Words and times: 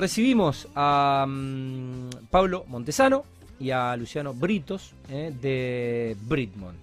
recibimos 0.00 0.66
a 0.74 1.26
mm, 1.28 2.28
Pablo 2.30 2.64
Montesano 2.66 3.24
y 3.58 3.70
a 3.70 3.94
Luciano 3.96 4.32
Britos 4.32 4.94
eh, 5.10 5.32
de 5.40 6.16
Britmon. 6.22 6.74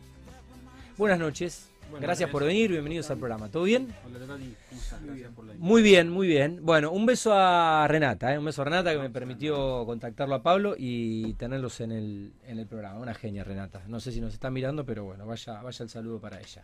Buenas 0.98 1.20
noches. 1.20 1.70
Gracias 2.00 2.30
por 2.30 2.44
venir, 2.44 2.70
bienvenidos 2.70 3.10
al 3.10 3.18
programa. 3.18 3.50
¿Todo 3.50 3.64
bien? 3.64 3.88
Hola 4.06 4.20
Natalie, 4.20 4.54
¿cómo 4.70 4.82
estás? 4.82 5.04
Gracias 5.04 5.32
por 5.34 5.46
la 5.46 5.54
Muy 5.58 5.82
bien, 5.82 6.10
muy 6.10 6.28
bien. 6.28 6.60
Bueno, 6.62 6.92
un 6.92 7.06
beso 7.06 7.34
a 7.34 7.88
Renata, 7.88 8.34
¿eh? 8.34 8.38
un 8.38 8.46
beso 8.46 8.62
a 8.62 8.66
Renata 8.66 8.92
que 8.92 9.00
me 9.00 9.10
permitió 9.10 9.86
contactarlo 9.86 10.36
a 10.36 10.44
Pablo 10.44 10.76
y 10.78 11.34
tenerlos 11.36 11.80
en 11.80 11.94
el, 11.94 12.34
en 12.46 12.60
el 12.60 12.68
programa. 12.68 13.00
Una 13.00 13.14
genia, 13.14 13.44
Renata. 13.44 13.84
No 13.88 14.00
sé 14.00 14.12
si 14.12 14.22
nos 14.22 14.34
está 14.34 14.52
mirando, 14.52 14.86
pero 14.86 15.06
bueno, 15.06 15.26
vaya, 15.26 15.62
vaya 15.62 15.84
el 15.84 15.90
saludo 15.90 16.20
para 16.20 16.40
ella. 16.40 16.64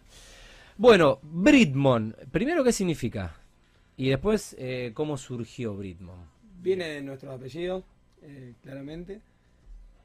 Bueno, 0.78 1.20
Britmon, 1.24 2.16
primero, 2.32 2.64
¿qué 2.64 2.74
significa? 2.74 3.34
Y 3.96 4.10
después, 4.10 4.56
eh, 4.60 4.92
¿cómo 4.94 5.18
surgió 5.18 5.76
Britmon? 5.76 6.32
Viene 6.64 6.86
de 6.88 7.02
nuestro 7.02 7.32
apellido, 7.34 7.84
eh, 8.21 8.54
claramente. 8.64 9.19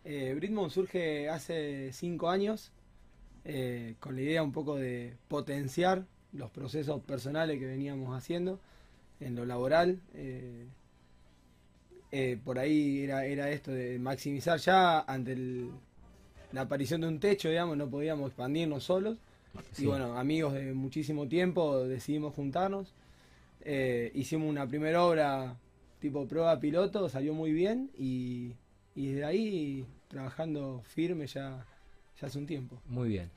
Eh, 0.04 0.32
Britmon 0.34 0.70
surge 0.70 1.28
hace 1.28 1.92
cinco 1.92 2.28
años 2.30 2.72
eh, 3.44 3.94
con 4.00 4.16
la 4.16 4.22
idea 4.22 4.42
un 4.42 4.52
poco 4.52 4.76
de 4.76 5.14
potenciar 5.28 6.04
los 6.32 6.50
procesos 6.50 7.00
personales 7.02 7.58
que 7.60 7.66
veníamos 7.66 8.16
haciendo 8.16 8.58
en 9.20 9.36
lo 9.36 9.44
laboral. 9.46 10.00
eh, 10.14 10.66
eh, 12.10 12.38
por 12.42 12.58
ahí 12.58 13.02
era, 13.04 13.26
era 13.26 13.50
esto 13.50 13.70
de 13.70 13.98
maximizar 13.98 14.58
ya 14.58 15.00
ante 15.00 15.32
el- 15.32 15.70
la 16.52 16.62
aparición 16.62 17.02
de 17.02 17.08
un 17.08 17.20
techo, 17.20 17.50
digamos, 17.50 17.76
no 17.76 17.88
podíamos 17.88 18.28
expandirnos 18.28 18.82
solos. 18.84 19.18
Sí. 19.72 19.84
Y 19.84 19.86
bueno, 19.86 20.16
amigos 20.18 20.54
de 20.54 20.72
muchísimo 20.72 21.28
tiempo 21.28 21.84
decidimos 21.86 22.34
juntarnos. 22.34 22.94
Eh, 23.60 24.10
hicimos 24.14 24.48
una 24.48 24.66
primera 24.66 25.04
obra 25.04 25.54
tipo 26.00 26.26
prueba 26.26 26.58
piloto, 26.60 27.08
salió 27.08 27.34
muy 27.34 27.52
bien 27.52 27.90
y, 27.98 28.54
y 28.94 29.08
desde 29.08 29.24
ahí 29.24 29.86
trabajando 30.08 30.82
firme 30.84 31.26
ya, 31.26 31.64
ya 32.20 32.26
hace 32.26 32.38
un 32.38 32.46
tiempo. 32.46 32.80
Muy 32.86 33.08
bien. 33.08 33.30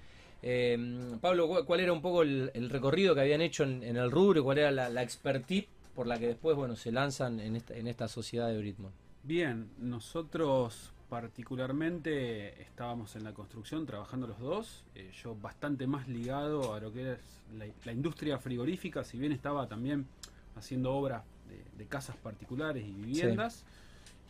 Eh, 0.43 0.77
Pablo, 1.21 1.47
¿cu- 1.47 1.65
¿cuál 1.65 1.81
era 1.81 1.93
un 1.93 2.01
poco 2.01 2.23
el, 2.23 2.51
el 2.53 2.69
recorrido 2.69 3.13
que 3.13 3.21
habían 3.21 3.41
hecho 3.41 3.63
en, 3.63 3.83
en 3.83 3.97
el 3.97 4.09
rubro? 4.11 4.43
¿Cuál 4.43 4.57
era 4.59 4.71
la, 4.71 4.89
la 4.89 5.03
expertise 5.03 5.67
por 5.95 6.07
la 6.07 6.17
que 6.17 6.27
después 6.27 6.55
bueno, 6.55 6.75
se 6.75 6.91
lanzan 6.91 7.39
en 7.39 7.55
esta, 7.55 7.75
en 7.75 7.87
esta 7.87 8.07
sociedad 8.07 8.47
de 8.47 8.57
Britmon? 8.57 8.91
Bien, 9.23 9.69
nosotros 9.77 10.91
particularmente 11.09 12.61
estábamos 12.61 13.15
en 13.15 13.23
la 13.23 13.33
construcción 13.33 13.85
trabajando 13.85 14.27
los 14.27 14.39
dos, 14.39 14.83
eh, 14.95 15.11
yo 15.21 15.35
bastante 15.35 15.85
más 15.85 16.07
ligado 16.07 16.73
a 16.73 16.79
lo 16.79 16.91
que 16.91 17.11
es 17.13 17.19
la, 17.57 17.65
la 17.85 17.91
industria 17.91 18.39
frigorífica, 18.39 19.03
si 19.03 19.17
bien 19.19 19.31
estaba 19.31 19.67
también 19.67 20.05
haciendo 20.55 20.93
obras 20.93 21.23
de, 21.51 21.63
de 21.77 21.85
casas 21.87 22.15
particulares 22.17 22.83
y 22.87 22.91
viviendas, 22.91 23.65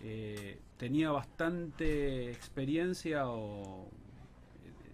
eh, 0.03 0.58
tenía 0.77 1.11
bastante 1.11 2.31
experiencia 2.31 3.27
o... 3.30 3.88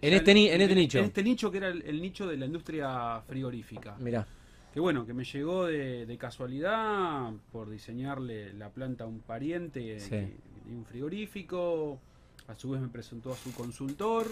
En 0.00 0.10
ya 0.10 0.16
este 0.18 0.34
ni- 0.34 0.48
en 0.48 0.60
este 0.60 0.74
nicho. 0.74 0.98
En 0.98 1.04
este 1.06 1.22
nicho 1.22 1.50
que 1.50 1.56
era 1.58 1.68
el, 1.68 1.82
el 1.82 2.00
nicho 2.00 2.26
de 2.26 2.36
la 2.36 2.46
industria 2.46 3.20
frigorífica. 3.26 3.96
Mirá, 3.98 4.26
Que 4.72 4.78
bueno, 4.80 5.04
que 5.06 5.12
me 5.14 5.24
llegó 5.24 5.66
de, 5.66 6.06
de 6.06 6.18
casualidad 6.18 7.32
por 7.50 7.68
diseñarle 7.68 8.52
la 8.52 8.70
planta 8.70 9.04
a 9.04 9.06
un 9.08 9.20
pariente 9.20 9.98
Sí. 9.98 10.32
un 10.70 10.84
frigorífico. 10.84 11.98
A 12.46 12.54
su 12.54 12.70
vez 12.70 12.80
me 12.80 12.88
presentó 12.88 13.30
a 13.32 13.36
su 13.36 13.52
consultor, 13.52 14.26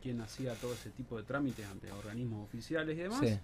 quien 0.00 0.20
hacía 0.22 0.54
todo 0.54 0.72
ese 0.72 0.88
tipo 0.90 1.16
de 1.18 1.24
trámites 1.24 1.66
ante 1.66 1.92
organismos 1.92 2.42
oficiales 2.44 2.96
y 2.96 3.00
demás. 3.02 3.20
Sí, 3.20 3.38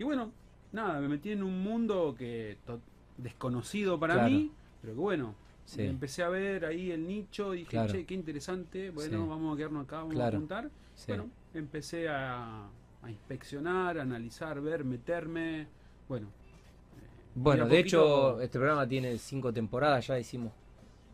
Y 0.00 0.04
bueno, 0.04 0.32
nada, 0.72 0.98
me 1.00 1.06
metí 1.08 1.30
en 1.30 1.44
un 1.44 1.62
mundo 1.62 2.12
que 2.18 2.56
to- 2.66 2.80
desconocido 3.18 3.98
para 3.98 4.14
Claro. 4.14 4.30
mí, 4.30 4.50
pero 4.80 4.94
que 4.94 5.00
bueno, 5.00 5.34
sí. 5.64 5.82
empecé 5.82 6.22
a 6.22 6.28
ver 6.28 6.64
ahí 6.64 6.90
el 6.90 7.06
nicho 7.06 7.54
y 7.54 7.58
dije, 7.58 7.70
Claro. 7.70 7.92
che, 7.92 8.04
qué 8.06 8.14
interesante, 8.14 8.90
bueno, 8.90 9.22
Sí. 9.24 9.28
vamos 9.28 9.54
a 9.54 9.56
quedarnos 9.56 9.84
acá, 9.84 9.96
vamos 9.98 10.14
Claro. 10.14 10.36
a 10.36 10.40
juntar. 10.40 10.70
sí. 10.94 11.04
Bueno, 11.08 11.28
empecé 11.54 12.08
a, 12.08 12.66
a 13.02 13.10
inspeccionar, 13.10 13.98
a 13.98 14.02
analizar, 14.02 14.60
ver, 14.60 14.82
meterme. 14.84 15.66
Bueno. 16.08 16.28
eh, 16.28 17.02
Bueno, 17.34 17.64
de 17.64 17.70
poquito- 17.80 17.86
hecho, 17.86 18.40
este 18.40 18.58
programa 18.58 18.88
tiene 18.88 19.18
cinco 19.18 19.52
temporadas, 19.52 20.06
ya 20.06 20.18
hicimos, 20.18 20.52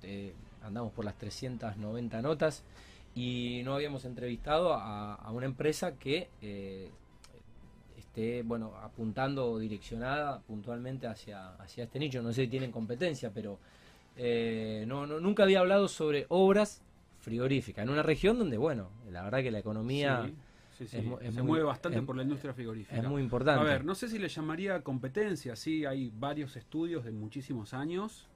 eh, 0.03 0.35
andamos 0.63 0.93
por 0.93 1.05
las 1.05 1.17
390 1.19 2.23
notas 2.23 2.63
y 3.15 3.63
no 3.65 3.75
habíamos 3.75 4.05
entrevistado 4.05 4.73
a, 4.73 5.15
a 5.17 5.31
una 5.33 5.47
empresa 5.47 5.99
que 5.99 6.29
eh, 6.41 6.91
esté, 8.13 8.43
bueno, 8.43 8.75
apuntando 8.83 9.51
o 9.51 9.59
direccionada 9.59 10.39
puntualmente 10.41 11.07
hacia, 11.07 11.55
hacia 11.55 11.85
este 11.85 11.99
nicho. 11.99 12.23
No 12.23 12.31
sé 12.33 12.43
si 12.43 12.49
tienen 12.49 12.71
competencia, 12.71 13.31
pero 13.33 13.59
eh, 14.17 14.85
no, 14.87 15.07
no, 15.07 15.19
nunca 15.19 15.45
había 15.45 15.61
hablado 15.61 15.89
sobre 15.89 16.27
obras 16.29 16.83
frigoríficas 17.21 17.85
en 17.85 17.89
una 17.91 18.03
región 18.03 18.39
donde, 18.39 18.59
bueno, 18.59 18.91
la 19.11 19.23
verdad 19.23 19.43
que 19.43 19.51
la 19.51 19.61
economía 19.61 20.25
Sí, 20.27 20.35
sí, 20.79 20.87
sí, 20.89 20.97
es 20.99 21.05
mu- 21.05 21.19
es 21.21 21.35
se 21.35 21.41
muy- 21.41 21.53
mueve 21.53 21.65
bastante 21.65 21.99
es- 22.01 22.05
por 22.05 22.17
la 22.17 22.23
industria 22.23 22.53
frigorífica. 22.53 22.97
es 22.97 23.05
muy 23.05 23.23
importante. 23.23 23.61
A 23.61 23.65
ver, 23.65 23.85
no 23.85 23.95
sé 23.95 24.09
si 24.09 24.19
le 24.19 24.29
llamaría 24.29 24.83
competencia, 24.83 25.57
sí, 25.57 25.87
hay 25.87 26.13
varios 26.15 26.57
estudios 26.57 27.05
de 27.05 27.13
muchísimos 27.13 27.73
años 27.73 28.29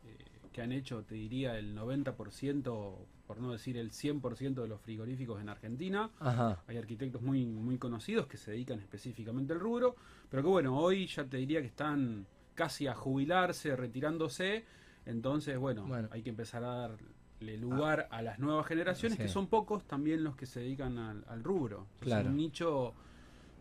que 0.57 0.63
han 0.63 0.73
hecho, 0.73 1.03
te 1.05 1.15
diría, 1.17 1.59
el 1.59 1.77
90%, 1.77 2.97
por 3.27 3.39
no 3.41 3.53
decir 3.53 3.77
el 3.77 3.91
100% 3.93 4.55
de 4.63 4.67
los 4.67 4.81
frigoríficos 4.81 5.39
en 5.39 5.51
Argentina. 5.51 6.09
Ajá, 6.19 6.63
Hay 6.67 6.79
arquitectos 6.79 7.21
muy, 7.21 7.45
muy 7.45 7.77
conocidos 7.77 8.27
que 8.27 8.39
se 8.39 8.53
dedican 8.53 8.79
específicamente 8.81 9.53
al 9.53 9.61
rubro, 9.61 9.97
pero 10.31 10.43
que 10.43 10.49
bueno, 10.49 10.79
hoy 10.79 11.09
ya 11.09 11.25
te 11.27 11.37
diría 11.37 11.61
que 11.61 11.67
están 11.67 12.27
casi 12.55 12.87
a 12.87 12.95
jubilarse, 12.95 13.77
retirándose, 13.77 14.65
entonces 15.05 15.59
bueno, 15.59 15.85
Bueno. 15.87 16.09
hay 16.11 16.23
que 16.23 16.31
empezar 16.31 16.65
a 16.65 16.89
darle 16.89 17.59
lugar 17.59 18.09
a 18.11 18.23
las 18.23 18.39
nuevas 18.39 18.65
generaciones, 18.67 19.19
Sí. 19.19 19.25
que 19.25 19.29
son 19.29 19.49
pocos 19.49 19.85
también 19.85 20.25
los 20.25 20.37
que 20.37 20.47
se 20.47 20.61
dedican 20.61 20.97
al, 20.97 21.23
al 21.29 21.45
rubro. 21.45 21.87
Es 22.01 22.11
un 22.25 22.35
nicho 22.39 22.95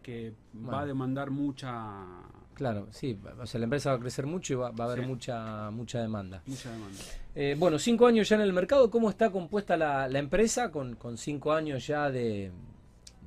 que 0.02 0.34
va 0.56 0.80
a 0.82 0.86
demandar 0.86 1.30
mucha, 1.30 2.06
claro, 2.56 2.88
sí, 2.92 3.18
o 3.40 3.46
sea, 3.46 3.60
la 3.60 3.66
empresa 3.66 3.92
va 3.92 3.98
a 3.98 4.00
crecer 4.00 4.26
mucho 4.26 4.54
y 4.54 4.56
va, 4.56 4.72
va 4.72 4.86
a 4.86 4.88
haber 4.92 5.02
Sí. 5.04 5.08
mucha, 5.08 5.70
mucha 5.72 6.02
demanda. 6.02 6.42
mucha 6.48 6.72
demanda. 6.72 6.98
Eh, 7.36 7.56
bueno, 7.60 7.78
cinco 7.78 8.08
años 8.08 8.28
ya 8.30 8.36
en 8.38 8.42
el 8.42 8.54
mercado. 8.54 8.90
¿Cómo 8.90 9.10
está 9.10 9.30
compuesta 9.30 9.78
la, 9.78 10.08
la 10.08 10.20
empresa 10.20 10.72
con, 10.72 10.96
con 10.96 11.18
cinco 11.18 11.52
años 11.54 11.86
ya 11.86 12.10
de, 12.10 12.52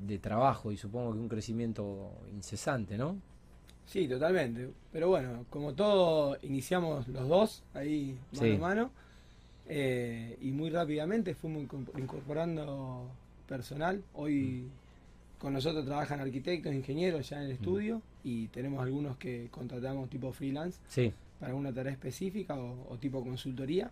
de 0.00 0.19
trabajo 0.19 0.72
y 0.72 0.77
supongo 0.77 1.12
que 1.12 1.19
un 1.19 1.28
crecimiento 1.28 2.11
incesante, 2.34 2.97
¿no? 2.99 3.17
Sí, 3.87 4.06
totalmente. 4.09 4.71
Pero 4.93 5.09
bueno, 5.09 5.44
como 5.50 5.75
todo, 5.75 6.37
iniciamos 6.43 7.06
los 7.09 7.28
dos 7.28 7.62
ahí 7.75 8.19
mano 8.33 8.41
Sí. 8.44 8.55
a 8.55 8.59
mano. 8.59 8.91
eh, 9.71 10.38
y 10.41 10.50
muy 10.53 10.71
rápidamente 10.71 11.34
fuimos 11.34 11.62
incorpor- 11.65 11.99
incorporando 11.99 13.11
personal. 13.47 14.03
Hoy 14.15 14.67
con 15.38 15.53
nosotros 15.53 15.84
trabajan 15.84 16.21
arquitectos, 16.21 16.72
ingenieros 16.72 17.28
ya 17.28 17.37
en 17.38 17.43
el 17.44 17.50
estudio. 17.53 18.00
Y 18.25 18.49
tenemos 18.49 18.83
algunos 18.83 19.17
que 19.17 19.49
contratamos 19.51 20.09
tipo 20.11 20.33
freelance 20.33 20.81
Sí, 20.89 21.12
para 21.41 21.55
una 21.55 21.73
tarea 21.73 21.93
específica 21.93 22.56
o, 22.56 22.87
o 22.93 22.97
tipo 22.99 23.23
consultoría. 23.23 23.91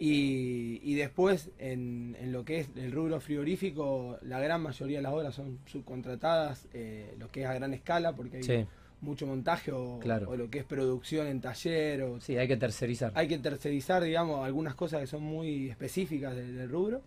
Y, 0.00 0.80
y 0.84 0.94
después 0.94 1.50
en, 1.58 2.16
en 2.20 2.30
lo 2.32 2.44
que 2.44 2.60
es 2.60 2.68
el 2.76 2.92
rubro 2.92 3.20
frigorífico, 3.20 4.16
la 4.22 4.38
gran 4.38 4.62
mayoría 4.62 4.98
de 4.98 5.02
las 5.02 5.12
obras 5.12 5.34
son 5.34 5.58
subcontratadas, 5.66 6.68
eh, 6.72 7.14
lo 7.18 7.28
que 7.32 7.42
es 7.42 7.46
a 7.48 7.54
gran 7.54 7.74
escala, 7.74 8.14
porque 8.14 8.36
hay 8.36 8.42
sí, 8.44 8.64
mucho 9.00 9.26
montaje 9.26 9.72
o, 9.72 9.98
Claro. 9.98 10.30
o 10.30 10.36
lo 10.36 10.48
que 10.50 10.60
es 10.60 10.64
producción 10.64 11.26
en 11.26 11.40
taller. 11.40 12.02
O, 12.02 12.20
sí, 12.20 12.36
hay 12.36 12.46
que 12.46 12.56
tercerizar. 12.56 13.10
Hay 13.16 13.26
que 13.26 13.38
tercerizar, 13.38 14.02
digamos, 14.04 14.44
algunas 14.46 14.76
cosas 14.76 15.00
que 15.00 15.08
son 15.08 15.22
muy 15.24 15.68
específicas 15.68 16.36
del, 16.36 16.56
del 16.56 16.68
rubro. 16.70 17.02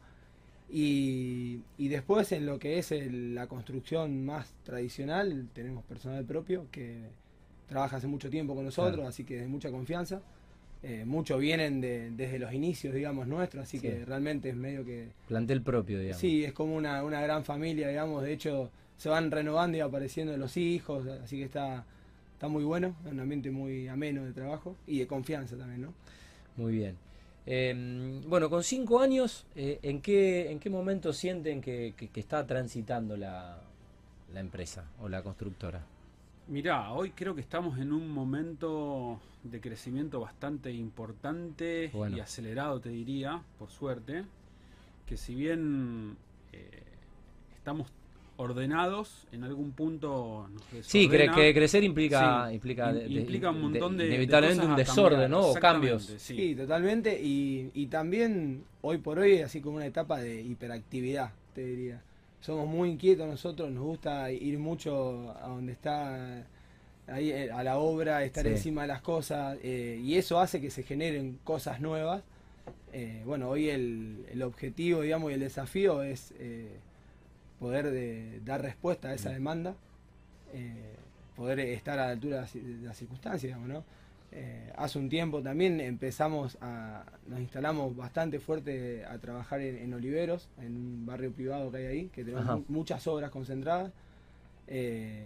Y, 0.74 1.60
y 1.78 1.88
después 1.90 2.32
en 2.32 2.46
lo 2.46 2.58
que 2.58 2.78
es 2.80 2.92
el- 2.94 3.36
la 3.36 3.48
construcción 3.48 4.24
más 4.26 4.54
tradicional, 4.64 5.48
tenemos 5.54 5.84
personal 5.84 6.24
propio 6.24 6.68
que 6.72 7.02
trabaja 7.68 7.98
hace 7.98 8.08
mucho 8.08 8.30
tiempo 8.30 8.56
con 8.56 8.64
nosotros, 8.66 8.96
Claro. 8.96 9.10
así 9.10 9.24
que 9.26 9.38
de 9.38 9.48
mucha 9.48 9.70
confianza. 9.70 10.22
Eh, 10.84 11.04
muchos 11.06 11.40
vienen 11.40 11.80
de- 11.82 12.10
desde 12.12 12.40
los 12.40 12.54
inicios, 12.54 12.94
digamos, 12.96 13.28
nuestros, 13.28 13.64
así 13.64 13.78
Sí. 13.78 13.88
que 13.88 14.04
realmente 14.06 14.50
es 14.50 14.56
medio 14.56 14.84
que... 14.84 15.10
Plantel 15.28 15.62
propio, 15.62 16.00
digamos. 16.00 16.20
Sí, 16.22 16.44
es 16.44 16.54
como 16.54 16.76
una, 16.76 17.04
una 17.04 17.22
gran 17.22 17.44
familia, 17.44 17.88
digamos, 17.90 18.24
de 18.24 18.34
hecho 18.34 18.72
se 18.98 19.10
van 19.10 19.30
renovando 19.30 19.78
y 19.78 19.82
apareciendo 19.82 20.36
los 20.38 20.58
hijos, 20.58 21.06
así 21.08 21.38
que 21.38 21.44
está, 21.44 21.86
está 22.34 22.48
muy 22.48 22.64
bueno, 22.64 22.96
un 23.06 23.20
ambiente 23.20 23.52
muy 23.52 23.88
ameno 23.90 24.24
de 24.26 24.32
trabajo 24.34 24.76
y 24.88 25.00
de 25.00 25.08
confianza 25.08 25.56
también, 25.58 25.82
¿no? 25.82 25.94
Muy 26.58 26.72
bien. 26.74 26.96
Eh, 27.46 28.22
bueno, 28.28 28.50
con 28.50 28.64
cinco 28.64 29.00
años, 29.00 29.46
eh, 29.56 29.80
¿en, 29.82 30.02
qué, 30.02 30.52
¿en 30.52 30.60
qué 30.60 30.70
momento 30.70 31.12
sienten 31.14 31.62
que, 31.62 31.94
que- 31.98 32.10
que 32.10 32.20
está 32.20 32.46
transitando 32.46 33.18
la, 33.18 33.60
la 34.34 34.40
empresa 34.40 34.86
o 35.02 35.10
la 35.10 35.24
constructora? 35.24 35.82
Mirá, 36.48 36.92
hoy 36.94 37.12
creo 37.12 37.34
que 37.34 37.42
estamos 37.42 37.80
en 37.80 37.92
un 37.94 38.10
momento 38.10 39.20
de 39.44 39.60
crecimiento 39.62 40.20
bastante 40.20 40.72
importante 40.72 41.90
Bueno. 41.94 42.18
y 42.18 42.20
acelerado, 42.20 42.80
te 42.80 42.90
diría, 42.90 43.42
por 43.58 43.70
suerte, 43.72 44.24
que 45.08 45.18
si 45.18 45.34
bien 45.34 46.18
eh, 46.54 46.84
estamos 47.56 47.90
ordenados, 48.42 49.26
en 49.32 49.44
algún 49.44 49.72
punto 49.72 50.48
nos 50.52 50.86
Sí, 50.86 51.08
cre- 51.08 51.34
que 51.34 51.54
crecer 51.54 51.84
implica, 51.84 52.48
Sí, 52.50 52.56
implica, 52.56 52.92
de- 52.94 53.08
implica 53.08 53.50
un 53.52 53.62
montón 53.62 53.98
de- 53.98 54.04
de 54.04 54.10
inevitablemente 54.10 54.62
cosas 54.62 54.72
un 54.72 54.76
desorden, 54.78 55.20
cambiar. 55.22 55.30
¿no? 55.30 55.48
O 55.48 55.54
cambios. 55.54 56.04
sí. 56.18 56.36
Sí, 56.36 56.56
totalmente. 56.56 57.20
Y, 57.22 57.72
y 57.74 57.88
también 57.88 58.64
hoy 58.82 58.98
por 58.98 59.20
hoy 59.20 59.34
es 59.34 59.46
así 59.46 59.62
como 59.62 59.78
una 59.78 59.86
etapa 59.86 60.20
de 60.20 60.42
hiperactividad, 60.42 61.32
te 61.54 61.66
diría. 61.66 62.02
Somos 62.42 62.68
muy 62.68 62.90
inquietos 62.90 63.28
nosotros, 63.28 63.70
nos 63.72 63.84
gusta 63.84 64.32
ir 64.32 64.58
mucho 64.58 65.36
a 65.42 65.48
donde 65.48 65.74
está 65.74 66.44
ahí 67.08 67.30
eh, 67.32 67.52
a 67.52 67.64
la 67.64 67.78
obra, 67.78 68.24
estar 68.24 68.44
Sí. 68.46 68.50
encima 68.52 68.82
de 68.84 68.88
las 68.88 69.02
cosas, 69.02 69.58
eh, 69.64 70.00
y 70.04 70.16
eso 70.16 70.40
hace 70.40 70.60
que 70.60 70.70
se 70.72 70.84
generen 70.84 71.38
cosas 71.44 71.80
nuevas. 71.82 72.24
Eh, 72.94 73.22
bueno, 73.26 73.48
hoy 73.50 73.70
el, 73.70 74.26
el 74.32 74.42
objetivo, 74.44 75.02
digamos, 75.02 75.32
y 75.32 75.36
el 75.36 75.40
desafío 75.42 76.02
es 76.04 76.34
eh, 76.40 76.68
poder 77.62 77.92
de- 77.92 78.42
dar 78.44 78.60
respuesta 78.64 79.10
a 79.10 79.14
esa 79.14 79.30
demanda, 79.30 79.76
eh, 80.52 80.96
poder 81.36 81.60
estar 81.60 82.00
a 82.00 82.08
la 82.08 82.12
altura 82.12 82.48
de 82.54 82.82
las, 82.88 82.98
circunstancias, 82.98 83.44
digamos, 83.44 83.68
¿no? 83.70 83.84
Eh, 84.34 84.72
hace 84.78 84.98
un 84.98 85.10
tiempo 85.10 85.42
también 85.44 85.80
empezamos 85.80 86.58
a, 86.62 87.04
nos 87.28 87.40
instalamos 87.40 87.96
bastante 87.96 88.40
fuerte 88.40 89.06
a 89.06 89.18
trabajar 89.20 89.62
en, 89.62 89.76
en 89.78 89.94
Oliveros, 89.94 90.48
en 90.60 90.76
un 90.76 91.06
barrio 91.06 91.32
privado 91.32 91.70
que 91.70 91.78
hay 91.78 91.86
ahí, 91.86 92.06
que 92.08 92.24
tenemos 92.24 92.46
Ajá. 92.46 92.60
muchas 92.68 93.06
obras 93.08 93.30
concentradas. 93.30 93.92
Eh, 94.68 95.26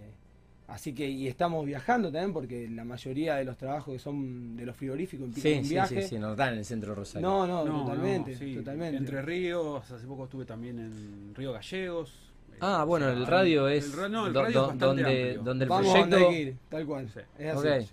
así 0.68 0.92
que, 0.92 1.08
y 1.08 1.28
estamos 1.28 1.64
viajando 1.64 2.10
también 2.10 2.32
porque 2.34 2.68
la 2.68 2.84
mayoría 2.84 3.36
de 3.36 3.44
los 3.44 3.56
trabajos 3.56 3.94
que 3.94 3.98
son 4.00 4.56
de 4.56 4.66
los 4.66 4.76
frigoríficos 4.76 5.28
implican 5.28 5.52
Sí, 5.52 5.58
un 5.58 5.64
sí, 5.64 5.70
viaje. 5.70 6.02
sí, 6.02 6.08
sí, 6.08 6.18
no 6.18 6.32
están 6.32 6.52
en 6.54 6.58
el 6.58 6.64
centro 6.64 6.90
de 6.90 6.96
Rosario. 6.96 7.28
No, 7.28 7.46
no, 7.46 7.64
No, 7.64 7.84
totalmente, 7.84 8.32
no, 8.32 8.38
sí. 8.38 8.54
totalmente. 8.56 8.96
Entre 8.98 9.22
Ríos, 9.22 9.88
hace 9.90 10.06
poco 10.06 10.24
estuve 10.24 10.44
también 10.44 10.80
en 10.80 11.32
Río 11.34 11.52
Gallegos. 11.52 12.25
Ah, 12.60 12.82
o 12.84 12.86
bueno, 12.86 13.06
sea, 13.06 13.14
el 13.14 13.26
radio 13.26 13.68
es 13.68 13.84
el 13.86 13.92
ra- 13.92 14.08
no, 14.08 14.26
el 14.26 14.32
do- 14.32 14.42
radio 14.42 14.54
do- 14.54 14.60
es 14.60 14.66
bastante 14.78 14.84
donde, 14.86 15.02
amplio. 15.22 15.42
donde 15.42 15.64
el 15.64 15.68
Vamos 15.68 15.92
donde 15.94 16.16
proyecto... 16.16 16.32
ir, 16.50 16.56
tal 16.68 16.86
cual. 16.86 17.08
Sí. 17.12 17.20
Es 17.38 17.54
así. 17.56 17.88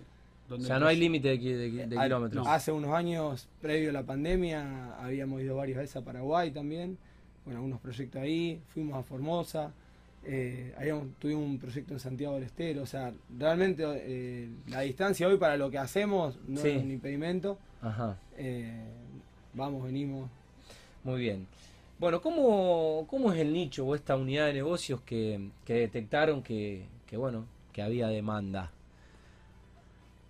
O 0.50 0.60
sea, 0.60 0.78
no 0.78 0.86
hay 0.86 0.96
límite 0.98 1.28
de, 1.28 1.38
ki- 1.40 1.52
de- 1.52 1.86
de 1.86 1.98
Al- 1.98 2.04
kilómetros. 2.08 2.46
Hace 2.46 2.70
unos 2.72 2.92
años, 2.92 3.48
previo 3.62 3.90
a 3.90 3.92
la 3.92 4.02
pandemia, 4.02 4.94
habíamos 4.96 5.40
ido 5.42 5.56
varias 5.56 5.78
veces 5.78 5.96
a 5.96 6.02
Paraguay 6.02 6.50
también, 6.50 6.98
con 7.44 7.54
algunos 7.54 7.80
proyectos 7.80 8.20
ahí, 8.22 8.60
fuimos 8.72 8.96
a 8.98 9.02
Formosa, 9.02 9.72
eh, 10.26 10.74
habíamos- 10.78 11.08
tuvimos 11.18 11.44
un 11.44 11.58
proyecto 11.58 11.92
en 11.94 12.00
Santiago 12.00 12.34
del 12.34 12.44
Estero, 12.44 12.82
o 12.82 12.86
sea, 12.86 13.12
realmente 13.38 13.82
eh, 13.86 14.48
la 14.68 14.80
distancia 14.80 15.28
hoy 15.28 15.36
para 15.36 15.56
lo 15.56 15.70
que 15.70 15.78
hacemos 15.78 16.38
no 16.46 16.60
Sí. 16.60 16.68
es 16.68 16.82
un 16.82 16.90
impedimento, 16.90 17.58
Ajá, 17.82 18.16
eh, 18.38 18.82
vamos, 19.54 19.82
venimos. 19.84 20.30
muy 21.02 21.20
bien. 21.20 21.46
Bueno, 22.04 22.20
¿cómo, 22.20 23.06
¿cómo 23.08 23.32
es 23.32 23.38
el 23.40 23.50
nicho 23.54 23.86
o 23.86 23.94
esta 23.94 24.14
unidad 24.14 24.44
de 24.48 24.52
negocios 24.52 25.00
que, 25.06 25.48
que 25.64 25.72
detectaron 25.72 26.42
que, 26.42 26.86
que, 27.06 27.16
bueno, 27.16 27.46
que 27.72 27.80
había 27.80 28.08
demanda? 28.08 28.70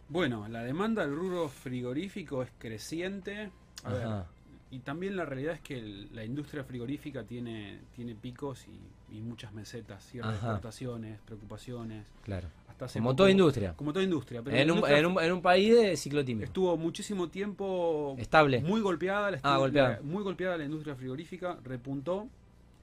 Bueno, 0.09 0.47
la 0.47 0.63
demanda 0.63 1.03
del 1.05 1.17
rubro 1.17 1.49
frigorífico 1.49 2.45
es 2.45 2.51
creciente. 2.61 3.51
A 3.83 3.93
ver, 3.93 4.07
Ajá, 4.07 4.27
y 4.71 4.79
también 4.79 5.17
la 5.17 5.25
realidad 5.25 5.55
es 5.55 5.61
que 5.63 5.77
el- 5.79 6.15
la 6.15 6.25
industria 6.25 6.63
frigorífica 6.63 7.25
tiene, 7.25 7.81
tiene 7.97 8.15
picos 8.15 8.69
y, 8.69 9.17
y 9.17 9.21
muchas 9.23 9.53
mesetas, 9.53 10.05
ciertas 10.05 10.35
exportaciones, 10.37 11.19
preocupaciones. 11.27 12.07
claro. 12.23 12.47
Hasta 12.75 12.85
hace 12.87 12.99
Como 12.99 13.11
poco- 13.11 13.17
toda 13.17 13.31
industria. 13.31 13.73
Como 13.75 13.93
toda 13.93 14.05
industria. 14.05 14.43
Pero 14.43 14.57
En 14.57 14.71
un, 14.71 14.77
industria 14.79 14.99
en, 14.99 15.07
un, 15.07 15.23
en 15.23 15.33
un 15.33 15.43
país 15.43 15.75
de 15.75 15.97
ciclotimio. 15.97 16.45
estuvo 16.45 16.77
muchísimo 16.77 17.29
tiempo 17.29 18.17
Estable. 18.19 18.61
muy 18.63 18.81
golpeada 18.81 19.31
la, 19.33 19.41
Ah, 19.43 19.59
golpeada. 19.59 20.01
muy 20.03 20.23
golpeada 20.23 20.57
la 20.59 20.65
industria 20.65 20.95
frigorífica 20.97 21.59
repuntó 21.65 22.29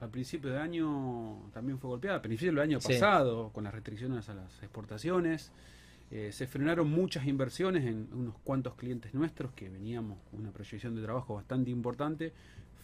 al 0.00 0.08
principio 0.10 0.50
de 0.50 0.58
año 0.58 1.42
también 1.52 1.78
fue 1.78 1.88
golpeada 1.88 2.16
al 2.16 2.22
principio 2.22 2.52
del 2.52 2.60
año 2.60 2.80
Sí. 2.80 2.88
pasado 2.94 3.50
con 3.52 3.64
las 3.64 3.72
restricciones 3.74 4.28
a 4.28 4.34
las 4.34 4.62
exportaciones 4.62 5.52
Eh, 6.14 6.30
se 6.30 6.46
frenaron 6.46 6.90
muchas 6.90 7.26
inversiones 7.26 7.86
en 7.86 8.06
unos 8.12 8.34
cuantos 8.44 8.74
clientes 8.74 9.14
nuestros 9.14 9.50
que 9.52 9.70
veníamos 9.70 10.18
con 10.30 10.40
una 10.40 10.50
proyección 10.50 10.94
de 10.94 11.00
trabajo 11.00 11.36
bastante 11.36 11.70
importante 11.70 12.34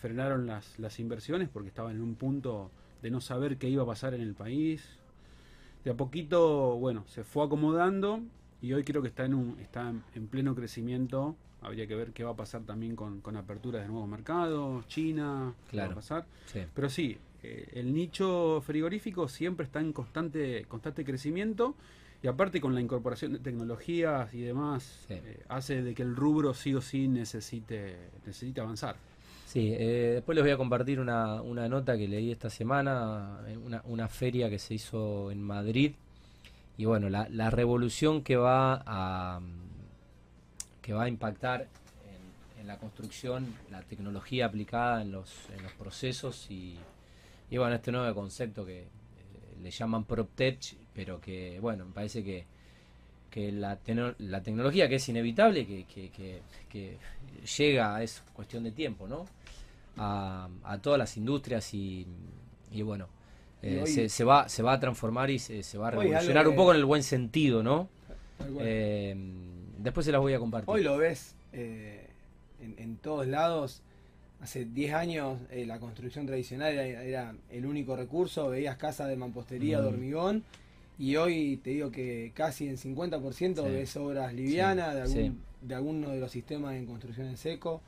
frenaron 0.00 0.46
las, 0.46 0.78
las 0.78 0.98
inversiones 0.98 1.50
porque 1.50 1.68
estaban 1.68 1.96
en 1.96 2.00
un 2.00 2.14
punto 2.14 2.70
de 3.02 3.10
no 3.10 3.20
saber 3.20 3.58
qué 3.58 3.68
iba 3.68 3.82
a 3.82 3.86
pasar 3.86 4.14
en 4.14 4.22
el 4.22 4.32
país 4.34 4.82
de 5.84 5.90
a 5.90 5.94
poquito, 5.94 6.76
bueno, 6.76 7.04
se 7.06 7.24
fue 7.24 7.44
acomodando 7.44 8.20
y 8.60 8.72
hoy 8.72 8.84
creo 8.84 9.02
que 9.02 9.08
está 9.08 9.24
en 9.24 9.34
un 9.34 9.58
está 9.60 9.88
en, 9.90 10.02
en 10.14 10.26
pleno 10.28 10.54
crecimiento. 10.54 11.36
Habría 11.60 11.86
que 11.88 11.94
ver 11.96 12.12
qué 12.12 12.22
va 12.22 12.30
a 12.30 12.36
pasar 12.36 12.62
también 12.62 12.94
con, 12.94 13.20
con 13.20 13.36
aperturas 13.36 13.82
de 13.82 13.88
nuevos 13.88 14.08
mercados, 14.08 14.86
China, 14.86 15.54
qué 15.70 15.76
va 15.76 15.82
Claro. 15.84 15.92
a 15.92 15.94
pasar. 15.96 16.26
Sí. 16.46 16.60
Pero 16.72 16.88
sí, 16.88 17.18
eh, 17.42 17.68
el 17.74 17.92
nicho 17.92 18.60
frigorífico 18.64 19.26
siempre 19.28 19.64
está 19.66 19.80
en 19.80 19.92
constante 19.92 20.64
constante 20.68 21.04
crecimiento 21.04 21.74
y 22.22 22.26
aparte 22.28 22.60
con 22.60 22.74
la 22.74 22.80
incorporación 22.80 23.32
de 23.32 23.38
tecnologías 23.40 24.32
y 24.34 24.40
demás 24.42 25.04
Sí. 25.08 25.14
eh, 25.14 25.42
hace 25.48 25.82
de 25.82 25.94
que 25.94 26.02
el 26.02 26.14
rubro 26.16 26.54
sí 26.54 26.74
o 26.74 26.80
sí 26.80 27.08
necesite 27.08 27.96
necesite 28.26 28.60
avanzar. 28.60 28.96
Sí, 29.48 29.72
eh, 29.72 30.10
después 30.16 30.36
les 30.36 30.44
voy 30.44 30.52
a 30.52 30.58
compartir 30.58 31.00
una, 31.00 31.40
una 31.40 31.70
nota 31.70 31.96
que 31.96 32.06
leí 32.06 32.30
esta 32.30 32.50
semana, 32.50 33.40
en 33.48 33.56
una, 33.64 33.80
una 33.86 34.06
feria 34.06 34.50
que 34.50 34.58
se 34.58 34.74
hizo 34.74 35.30
en 35.30 35.40
Madrid. 35.40 35.94
Y 36.76 36.84
bueno, 36.84 37.08
la, 37.08 37.30
la 37.30 37.48
revolución 37.48 38.22
que 38.22 38.36
va 38.36 38.82
a 38.84 39.40
que 40.82 40.92
va 40.92 41.04
a 41.04 41.08
impactar 41.08 41.66
en, 42.60 42.66
la 42.66 42.76
construcción, 42.76 43.54
la 43.70 43.80
tecnología 43.80 44.44
aplicada 44.44 45.00
en 45.00 45.12
los, 45.12 45.32
en 45.56 45.62
los 45.62 45.72
procesos 45.72 46.50
y, 46.50 46.76
y 47.50 47.56
bueno, 47.56 47.74
este 47.74 47.90
nuevo 47.90 48.14
concepto 48.14 48.66
que 48.66 48.80
eh, 48.80 48.86
le 49.62 49.70
llaman 49.70 50.04
PropTech, 50.04 50.76
pero 50.92 51.22
que 51.22 51.58
bueno, 51.58 51.86
me 51.86 51.92
parece 51.94 52.22
que, 52.22 52.44
que 53.30 53.50
la, 53.50 53.78
la 54.18 54.42
tecnología 54.42 54.90
que 54.90 54.96
es 54.96 55.08
inevitable, 55.08 55.66
que, 55.66 55.84
que, 55.86 56.10
que, 56.10 56.42
que 56.68 56.98
llega, 57.56 58.02
es 58.02 58.22
cuestión 58.34 58.64
de 58.64 58.72
tiempo, 58.72 59.08
¿no? 59.08 59.24
A, 59.98 60.48
a 60.64 60.78
todas 60.78 60.98
las 60.98 61.16
industrias 61.16 61.74
y, 61.74 62.06
y 62.70 62.82
bueno, 62.82 63.08
Y 63.62 63.66
eh, 63.68 63.82
hoy- 63.82 63.88
se, 63.88 64.08
se 64.08 64.24
va, 64.24 64.48
se 64.48 64.62
va 64.62 64.74
a 64.74 64.80
transformar 64.80 65.30
y 65.30 65.38
se, 65.38 65.62
se 65.62 65.76
va 65.78 65.88
a 65.88 65.90
revolucionar 65.92 66.46
un 66.48 66.54
poco 66.56 66.72
en 66.72 66.78
el 66.78 66.84
buen 66.84 67.02
sentido, 67.02 67.62
¿no? 67.62 67.88
Eh, 68.60 69.16
después 69.78 70.06
se 70.06 70.12
las 70.12 70.20
voy 70.20 70.34
a 70.34 70.38
compartir. 70.38 70.70
Hoy 70.70 70.82
lo 70.82 70.96
ves 70.98 71.34
eh, 71.52 72.06
en, 72.60 72.74
en 72.78 72.96
todos 72.96 73.26
lados. 73.26 73.82
Hace 74.40 74.64
10 74.66 74.94
años 74.94 75.38
eh, 75.50 75.66
la 75.66 75.80
construcción 75.80 76.24
tradicional 76.26 76.72
era, 76.72 77.02
era 77.02 77.34
el 77.50 77.66
único 77.66 77.96
recurso, 77.96 78.48
veías 78.50 78.76
casas 78.76 79.08
de 79.08 79.16
mampostería, 79.16 79.80
de 79.80 79.88
hormigón, 79.88 80.44
y 80.96 81.16
hoy 81.16 81.56
te 81.62 81.70
digo 81.70 81.90
que 81.90 82.30
casi 82.34 82.68
en 82.68 82.76
50% 82.76 83.64
Sí. 83.64 83.68
ves 83.72 83.96
obras 83.96 84.32
livianas 84.32 84.94
de, 84.94 85.00
algún, 85.02 85.16
sí. 85.16 85.32
de 85.62 85.74
alguno 85.74 86.10
de 86.10 86.20
los 86.20 86.30
sistemas 86.30 86.74
en 86.76 86.86
construcción 86.86 87.26
en 87.26 87.36
seco. 87.36 87.80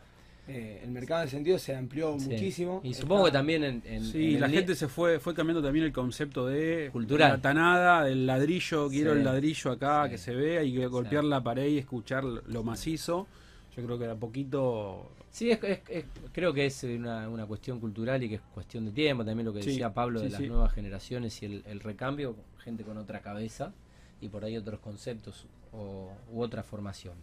Eh, 0.48 0.80
el 0.82 0.90
mercado 0.90 1.20
en 1.22 1.28
ese 1.28 1.36
sentido 1.36 1.58
se 1.58 1.76
amplió 1.76 2.18
Sí. 2.18 2.28
muchísimo. 2.28 2.80
Y 2.82 2.94
supongo 2.94 3.26
que 3.26 3.30
también 3.30 3.62
en, 3.62 3.82
en- 3.84 4.04
Sí, 4.04 4.34
en 4.34 4.40
la 4.40 4.48
gente 4.48 4.74
se 4.74 4.88
fue 4.88 5.20
fue 5.20 5.34
cambiando 5.34 5.62
también 5.62 5.84
el 5.84 5.92
concepto 5.92 6.46
de 6.46 6.88
Cultural. 6.92 7.32
la 7.32 7.40
tanada, 7.40 8.04
del 8.04 8.26
ladrillo, 8.26 8.88
quiero 8.88 9.12
Sí. 9.12 9.18
el 9.18 9.24
ladrillo 9.24 9.70
acá 9.70 10.04
Sí. 10.06 10.10
que 10.12 10.18
se 10.18 10.34
vea 10.34 10.62
y 10.64 10.74
que 10.74 10.86
golpear 10.88 11.22
Sí. 11.22 11.28
la 11.30 11.40
pared 11.42 11.68
y 11.68 11.78
escuchar 11.78 12.24
lo 12.24 12.62
macizo. 12.64 13.28
Yo 13.76 13.84
creo 13.84 13.98
que 13.98 14.06
de 14.06 14.10
a 14.12 14.16
poquito 14.16 15.12
Sí, 15.30 15.48
es, 15.52 15.62
es- 15.62 15.80
es- 15.88 16.04
creo 16.32 16.52
que 16.52 16.66
es 16.66 16.82
una, 16.82 17.28
una 17.28 17.46
cuestión 17.46 17.78
cultural 17.78 18.20
y 18.24 18.28
que 18.28 18.34
es 18.36 18.40
cuestión 18.52 18.84
de 18.86 18.90
tiempo. 18.90 19.24
También 19.24 19.46
lo 19.46 19.52
que 19.52 19.62
Sí, 19.62 19.70
decía 19.70 19.94
Pablo 19.94 20.20
de 20.20 20.30
las 20.30 20.40
sí. 20.40 20.48
nuevas 20.48 20.72
generaciones 20.72 21.40
y 21.42 21.46
el, 21.46 21.62
el 21.66 21.78
recambio, 21.78 22.34
gente 22.64 22.82
con 22.82 22.98
otra 22.98 23.20
cabeza 23.20 23.72
y 24.20 24.28
por 24.28 24.44
ahí 24.44 24.56
otros 24.56 24.80
conceptos 24.80 25.46
o, 25.72 26.10
u 26.32 26.40
otra 26.42 26.64
formación. 26.64 27.14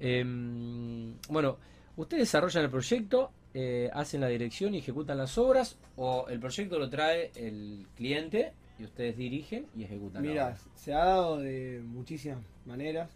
Em, 0.00 1.14
bueno, 1.28 1.58
ustedes 1.98 2.22
desarrollan 2.22 2.64
el 2.64 2.70
proyecto, 2.70 3.30
eh, 3.54 3.90
hacen 3.92 4.20
la 4.22 4.28
dirección 4.28 4.74
y 4.74 4.78
ejecutan 4.78 5.18
las 5.18 5.36
obras 5.38 5.76
o 5.96 6.26
el 6.28 6.38
proyecto 6.40 6.78
lo 6.78 6.88
trae 6.88 7.30
el 7.34 7.86
cliente 7.96 8.52
y 8.78 8.84
ustedes 8.84 9.16
dirigen 9.16 9.66
y 9.76 9.82
ejecutan. 9.84 10.22
Mira, 10.22 10.56
se 10.74 10.94
ha 10.94 11.04
dado 11.04 11.38
de 11.38 11.82
muchísimas 11.84 12.38
maneras. 12.64 13.10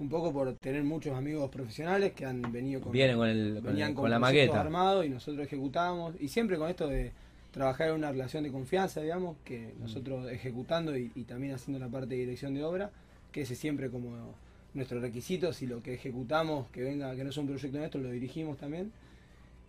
Un 0.00 0.08
poco 0.08 0.32
por 0.32 0.54
tener 0.54 0.84
muchos 0.84 1.16
amigos 1.16 1.50
profesionales 1.50 2.12
que 2.12 2.24
han 2.24 2.40
venido 2.52 2.80
con, 2.80 2.92
Vienen 2.92 3.16
con, 3.16 3.28
el, 3.28 3.54
con, 3.54 3.64
venían 3.64 3.88
el- 3.90 3.94
con, 3.96 4.02
con 4.04 4.10
la 4.10 4.18
maqueta. 4.20 4.60
armados 4.60 5.04
y 5.04 5.08
nosotros 5.08 5.44
ejecutamos. 5.44 6.14
Y 6.20 6.28
siempre 6.28 6.56
con 6.56 6.70
esto 6.70 6.86
de 6.86 7.10
trabajar 7.50 7.88
en 7.88 7.94
una 7.96 8.12
relación 8.12 8.44
de 8.44 8.52
confianza, 8.52 9.00
digamos, 9.00 9.36
que 9.44 9.74
Mm. 9.76 9.80
nosotros 9.82 10.30
ejecutando 10.30 10.96
y, 10.96 11.10
y 11.16 11.24
también 11.24 11.54
haciendo 11.54 11.80
la 11.84 11.90
parte 11.90 12.14
de 12.14 12.20
dirección 12.20 12.54
de 12.54 12.62
obra, 12.62 12.90
que 13.32 13.40
ese 13.42 13.54
es 13.54 13.58
siempre 13.58 13.90
como 13.90 14.34
nuestro 14.74 15.00
requisito, 15.00 15.52
si 15.52 15.66
lo 15.66 15.82
que 15.82 15.94
ejecutamos, 15.94 16.68
que 16.70 16.82
venga, 16.82 17.14
que 17.16 17.24
no 17.24 17.30
es 17.30 17.36
un 17.36 17.46
proyecto 17.46 17.78
nuestro, 17.78 18.00
lo 18.00 18.10
dirigimos 18.10 18.58
también. 18.58 18.92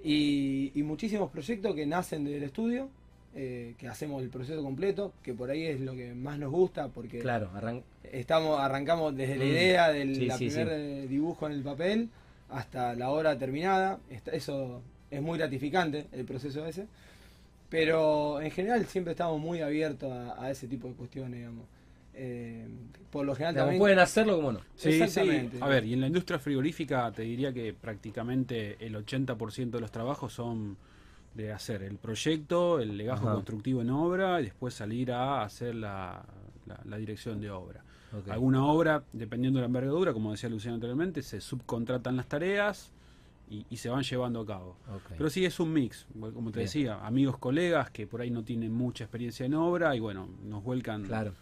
Y, 0.03 0.71
y 0.75 0.83
muchísimos 0.83 1.29
proyectos 1.31 1.75
que 1.75 1.85
nacen 1.85 2.23
del 2.23 2.43
estudio, 2.43 2.89
eh, 3.35 3.75
que 3.77 3.87
hacemos 3.87 4.23
el 4.23 4.29
proceso 4.29 4.61
completo, 4.63 5.13
que 5.23 5.33
por 5.33 5.49
ahí 5.49 5.63
es 5.63 5.79
lo 5.81 5.93
que 5.93 6.13
más 6.13 6.39
nos 6.39 6.51
gusta, 6.51 6.87
porque 6.87 7.19
Claro, 7.19 7.49
arran- 7.53 7.83
estamos 8.11 8.59
arrancamos 8.59 9.15
desde 9.15 9.37
la 9.37 9.45
Mm. 9.45 9.47
idea 9.47 9.89
del 9.91 10.15
Sí, 10.15 10.25
la 10.25 10.37
sí, 10.37 10.47
primer 10.47 10.67
sí. 10.67 10.73
eh, 10.73 11.07
dibujo 11.09 11.47
en 11.47 11.53
el 11.53 11.61
papel 11.63 12.09
hasta 12.49 12.95
la 12.95 13.09
obra 13.11 13.37
terminada 13.37 13.99
Está- 14.09 14.31
eso 14.31 14.81
es 15.11 15.21
muy 15.21 15.37
gratificante 15.37 16.07
el 16.11 16.25
proceso 16.25 16.65
ese 16.65 16.87
Pero 17.69 18.41
en 18.41 18.49
general 18.49 18.85
siempre 18.87 19.11
estamos 19.11 19.39
muy 19.39 19.61
abiertos 19.61 20.11
a, 20.11 20.43
a 20.43 20.49
ese 20.49 20.67
tipo 20.67 20.87
de 20.87 20.95
cuestiones, 20.95 21.33
digamos. 21.39 21.65
Eh, 22.21 22.67
por 23.09 23.25
lo 23.25 23.33
general 23.33 23.55
también... 23.55 23.79
pueden 23.79 23.97
hacerlo 23.99 24.35
como 24.35 24.51
no. 24.51 24.59
Sí, 24.75 25.07
sí. 25.07 25.49
A 25.61 25.67
ver, 25.67 25.85
y 25.85 25.93
en 25.93 26.01
la 26.01 26.07
industria 26.07 26.37
frigorífica 26.37 27.09
te 27.13 27.21
diría 27.23 27.53
que 27.53 27.73
prácticamente 27.73 28.75
el 28.85 28.95
80% 28.95 29.69
de 29.77 29.79
los 29.81 29.89
trabajos 29.91 30.33
son 30.33 30.75
de 31.33 31.53
hacer 31.53 31.81
el 31.83 31.97
proyecto, 31.97 32.79
el 32.81 32.97
legajo 32.97 33.25
Ajá. 33.27 33.35
constructivo 33.35 33.81
en 33.81 33.89
obra 33.91 34.41
y 34.41 34.45
después 34.45 34.73
salir 34.73 35.11
a 35.13 35.43
hacer 35.43 35.75
la, 35.75 36.23
la- 36.65 36.81
la 36.83 36.97
dirección 36.97 37.39
de 37.39 37.49
obra. 37.51 37.83
Alguna 38.27 38.65
obra, 38.65 39.03
dependiendo 39.13 39.59
de 39.59 39.61
la 39.61 39.67
envergadura, 39.67 40.11
como 40.13 40.31
decía 40.31 40.49
Luciano 40.49 40.75
anteriormente, 40.75 41.21
se 41.21 41.39
subcontratan 41.39 42.17
las 42.17 42.25
tareas 42.27 42.91
y, 43.49 43.65
y 43.69 43.77
se 43.77 43.87
van 43.89 44.03
llevando 44.03 44.41
a 44.41 44.45
cabo. 44.45 44.75
Pero 45.17 45.29
sí 45.29 45.45
es 45.45 45.59
un 45.59 45.71
mix, 45.71 46.05
como 46.13 46.51
te 46.51 46.59
Bien. 46.59 46.65
decía, 46.65 47.05
amigos, 47.05 47.37
colegas 47.37 47.91
que 47.91 48.07
por 48.07 48.21
ahí 48.21 48.31
no 48.31 48.43
tienen 48.43 48.73
mucha 48.73 49.03
experiencia 49.05 49.45
en 49.45 49.53
obra 49.53 49.95
y 49.95 49.99
bueno, 49.99 50.27
nos 50.43 50.63
vuelcan, 50.63 51.03
Claro. 51.03 51.33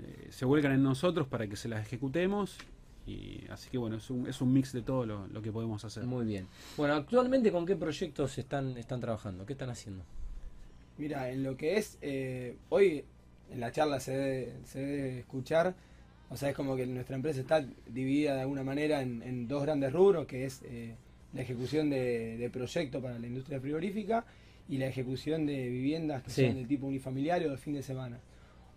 Eh, 0.00 0.28
se 0.30 0.44
vuelcan 0.44 0.72
en 0.72 0.82
nosotros 0.82 1.26
para 1.26 1.46
que 1.46 1.56
se 1.56 1.68
las 1.68 1.82
ejecutemos. 1.86 2.58
Y 3.06 3.44
así 3.50 3.68
que 3.68 3.78
bueno, 3.78 3.96
es 3.96 4.08
un, 4.10 4.28
es 4.28 4.40
un 4.40 4.52
mix 4.52 4.72
de 4.72 4.82
todo 4.82 5.04
lo, 5.04 5.26
lo 5.26 5.42
que 5.42 5.50
podemos 5.50 5.84
hacer. 5.84 6.04
Muy 6.04 6.24
bien. 6.24 6.46
Bueno, 6.76 6.94
actualmente 6.94 7.50
con 7.50 7.66
qué 7.66 7.74
proyectos 7.74 8.38
están, 8.38 8.76
están 8.78 9.00
trabajando? 9.00 9.44
¿Qué 9.44 9.54
están 9.54 9.70
haciendo? 9.70 10.04
Mira, 10.98 11.30
en 11.30 11.42
lo 11.42 11.56
que 11.56 11.78
es, 11.78 11.98
eh, 12.00 12.54
hoy 12.68 13.04
en 13.50 13.58
la 13.60 13.72
charla 13.72 13.98
se 13.98 14.12
debe, 14.16 14.52
se 14.66 14.78
debe 14.80 15.18
escuchar, 15.20 15.74
o 16.30 16.36
sea, 16.36 16.50
es 16.50 16.54
como 16.56 16.76
que 16.76 16.86
nuestra 16.86 17.16
empresa 17.16 17.40
está 17.40 17.66
dividida 17.88 18.34
de 18.36 18.42
alguna 18.42 18.62
manera 18.62 19.02
en, 19.02 19.20
en 19.22 19.48
dos 19.48 19.62
grandes 19.64 19.92
rubros, 19.92 20.26
que 20.26 20.44
es 20.44 20.62
eh, 20.64 20.94
la 21.34 21.42
ejecución 21.42 21.90
de, 21.90 22.36
de 22.36 22.50
proyectos 22.50 23.02
para 23.02 23.18
la 23.18 23.26
industria 23.26 23.58
frigorífica 23.60 24.24
y 24.68 24.78
la 24.78 24.86
ejecución 24.86 25.44
de 25.46 25.68
viviendas 25.68 26.22
que 26.22 26.30
Sí. 26.30 26.46
son 26.46 26.54
de 26.54 26.64
tipo 26.66 26.86
unifamiliar 26.86 27.42
o 27.46 27.50
de 27.50 27.56
fin 27.56 27.74
de 27.74 27.82
semana. 27.82 28.18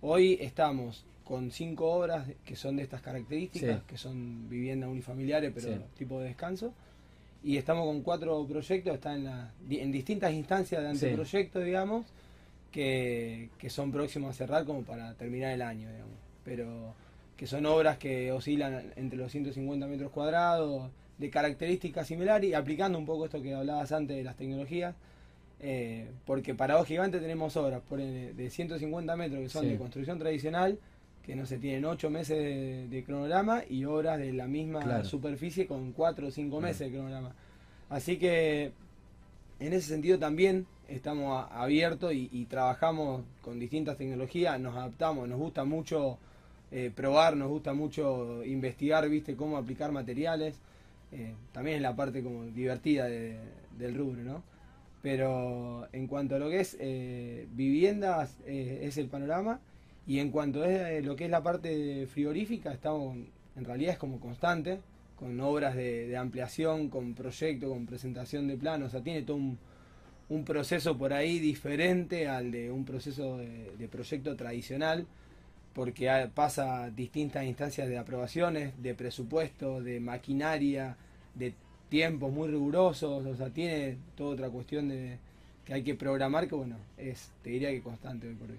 Hoy 0.08 0.38
estamos 0.40 1.04
con 1.24 1.50
cinco 1.50 1.92
obras 1.92 2.28
que 2.46 2.56
son 2.56 2.76
de 2.76 2.84
estas 2.84 3.02
características, 3.02 3.78
Sí. 3.80 3.84
que 3.88 3.98
son 3.98 4.48
viviendas 4.48 4.88
unifamiliares, 4.88 5.52
pero 5.52 5.74
Sí. 5.74 5.82
tipo 5.98 6.20
de 6.20 6.28
descanso. 6.28 6.76
Y 7.44 7.58
estamos 7.58 7.88
con 7.88 8.04
cuatro 8.04 8.46
proyectos, 8.46 8.94
están 8.94 9.16
en, 9.18 9.24
la- 9.24 9.52
en 9.68 9.92
distintas 9.92 10.32
instancias 10.32 10.84
de 10.84 10.96
Sí. 10.96 11.06
anteproyecto, 11.08 11.60
digamos, 11.60 12.06
que, 12.72 13.50
que 13.58 13.72
son 13.72 13.92
próximos 13.92 14.30
a 14.30 14.34
cerrar 14.34 14.64
como 14.66 14.84
para 14.84 15.16
terminar 15.16 15.52
el 15.54 15.64
año, 15.64 15.90
digamos. 15.90 16.14
Pero 16.44 16.94
que 17.36 17.48
son 17.48 17.66
obras 17.66 17.98
que 17.98 18.32
oscilan 18.32 18.94
entre 18.98 19.18
los 19.18 19.32
150 19.32 19.88
metros 19.88 20.12
cuadrados, 20.12 20.92
de 21.18 21.30
características 21.32 22.06
similares, 22.06 22.48
y 22.48 22.54
aplicando 22.54 23.00
un 23.00 23.08
poco 23.08 23.26
esto 23.26 23.42
que 23.42 23.56
hablabas 23.56 23.92
antes 23.92 24.16
de 24.18 24.24
las 24.24 24.36
tecnologías, 24.36 24.94
eh, 25.60 26.12
porque 26.26 26.54
para 26.54 26.76
vos 26.78 26.88
gigante 26.88 27.20
tenemos 27.20 27.56
obras 27.58 27.82
por, 27.88 28.00
el- 28.00 28.36
de 28.36 28.50
150 28.50 29.16
metros 29.16 29.42
que 29.42 29.50
son 29.50 29.64
Sí. 29.64 29.70
de 29.72 29.78
construcción 29.78 30.20
tradicional, 30.20 30.78
que 31.24 31.36
no 31.36 31.46
se 31.46 31.58
tienen 31.58 31.86
8 31.86 32.10
meses 32.10 32.38
de, 32.38 32.88
de 32.88 33.04
cronograma, 33.04 33.64
y 33.68 33.86
obras 33.86 34.20
de 34.20 34.32
la 34.34 34.48
misma 34.48 34.82
Claro. 34.82 35.06
superficie 35.06 35.66
con 35.66 35.92
4 35.92 36.28
o 36.28 36.32
5 36.32 36.58
Claro. 36.58 36.62
meses 36.68 36.80
de 36.88 36.94
cronograma. 36.94 37.34
Así 37.90 38.18
que 38.18 38.72
en 39.60 39.74
ese 39.74 39.88
sentido 39.88 40.20
también 40.20 40.68
estamos 40.88 41.32
a- 41.50 41.62
abiertos 41.64 42.14
y, 42.14 42.30
y 42.32 42.46
trabajamos 42.46 43.24
con 43.42 43.60
distintas 43.60 43.98
tecnologías, 43.98 44.60
nos 44.60 44.76
adaptamos, 44.76 45.28
nos 45.28 45.40
gusta 45.40 45.64
mucho 45.66 46.18
eh, 46.72 46.92
probar, 46.94 47.38
nos 47.38 47.48
gusta 47.50 47.74
mucho 47.74 48.44
investigar, 48.44 49.08
viste, 49.08 49.36
cómo 49.36 49.56
aplicar 49.56 49.92
materiales. 49.92 50.60
Eh, 51.12 51.34
también 51.54 51.78
es 51.78 51.82
la 51.84 51.96
parte 51.96 52.22
como 52.22 52.44
divertida 52.46 53.06
de- 53.06 53.38
del 53.78 53.96
rubro, 53.96 54.22
¿no? 54.24 54.44
Pero 55.06 55.88
en 55.94 56.08
cuanto 56.08 56.36
a 56.36 56.40
lo 56.40 56.50
que 56.50 56.62
es 56.62 56.76
eh, 56.80 57.48
viviendas, 57.52 58.40
eh, 58.48 58.80
es 58.82 58.98
el 58.98 59.08
panorama. 59.08 59.60
Y 60.08 60.18
en 60.18 60.32
cuanto 60.32 60.64
a 60.64 60.68
eh, 60.68 61.04
lo 61.04 61.16
que 61.16 61.26
es 61.26 61.30
la 61.30 61.44
parte 61.44 62.08
frigorífica, 62.08 62.74
estamos, 62.74 63.16
en 63.56 63.66
realidad 63.66 63.94
es 63.94 64.00
como 64.00 64.20
constante, 64.20 64.80
con 65.16 65.40
obras 65.42 65.76
de, 65.76 66.18
ampliación, 66.18 66.90
con 66.90 67.14
proyecto, 67.14 67.70
con 67.70 67.86
presentación 67.86 68.48
de 68.48 68.58
planos, 68.58 68.88
o 68.88 68.92
sea, 68.94 69.04
tiene 69.04 69.22
todo 69.22 69.38
un, 69.38 70.44
proceso 70.44 70.98
por 70.98 71.14
ahí 71.14 71.38
diferente 71.38 72.28
al 72.28 72.50
de 72.50 72.72
un 72.72 72.84
proceso 72.84 73.38
de, 73.38 73.88
proyecto 73.92 74.36
tradicional, 74.36 75.06
porque 75.76 76.10
pasa 76.34 76.90
distintas 76.90 77.46
instancias 77.46 77.88
de 77.90 78.00
aprobaciones, 78.00 78.74
de 78.82 78.96
presupuesto, 78.96 79.84
de 79.84 80.00
maquinaria, 80.00 80.98
de 81.36 81.54
tiempos 81.96 82.30
muy 82.30 82.50
rigurosos, 82.50 83.26
o 83.26 83.36
sea, 83.38 83.50
tiene 83.50 83.96
toda 84.18 84.32
otra 84.34 84.50
cuestión 84.50 84.90
de 84.90 85.18
que 85.64 85.74
hay 85.76 85.82
que 85.82 85.96
programar 85.96 86.46
que, 86.46 86.54
bueno, 86.54 86.76
es, 86.98 87.32
te 87.42 87.52
diría 87.52 87.70
que 87.72 87.82
constante 87.82 88.28
hoy 88.28 88.34
por 88.36 88.50
hoy. 88.52 88.58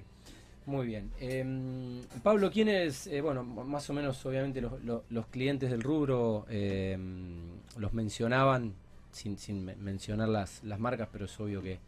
Muy 0.64 0.86
bien. 0.86 1.10
Em, 1.20 2.00
Pablo, 2.22 2.50
¿quiénes, 2.50 3.06
eh, 3.08 3.20
bueno, 3.20 3.44
más 3.44 3.90
o 3.90 3.92
menos 3.92 4.24
obviamente 4.24 4.62
los, 4.62 5.26
clientes 5.26 5.70
del 5.70 5.82
rubro 5.82 6.46
em, 6.48 7.50
los 7.76 7.92
mencionaban, 7.92 8.72
sin, 9.12 9.36
sin 9.36 9.66
me- 9.66 9.76
mencionar 9.76 10.30
las, 10.30 10.64
las 10.64 10.80
marcas, 10.80 11.08
pero 11.12 11.26
es 11.26 11.38
obvio 11.38 11.60
que 11.60 11.78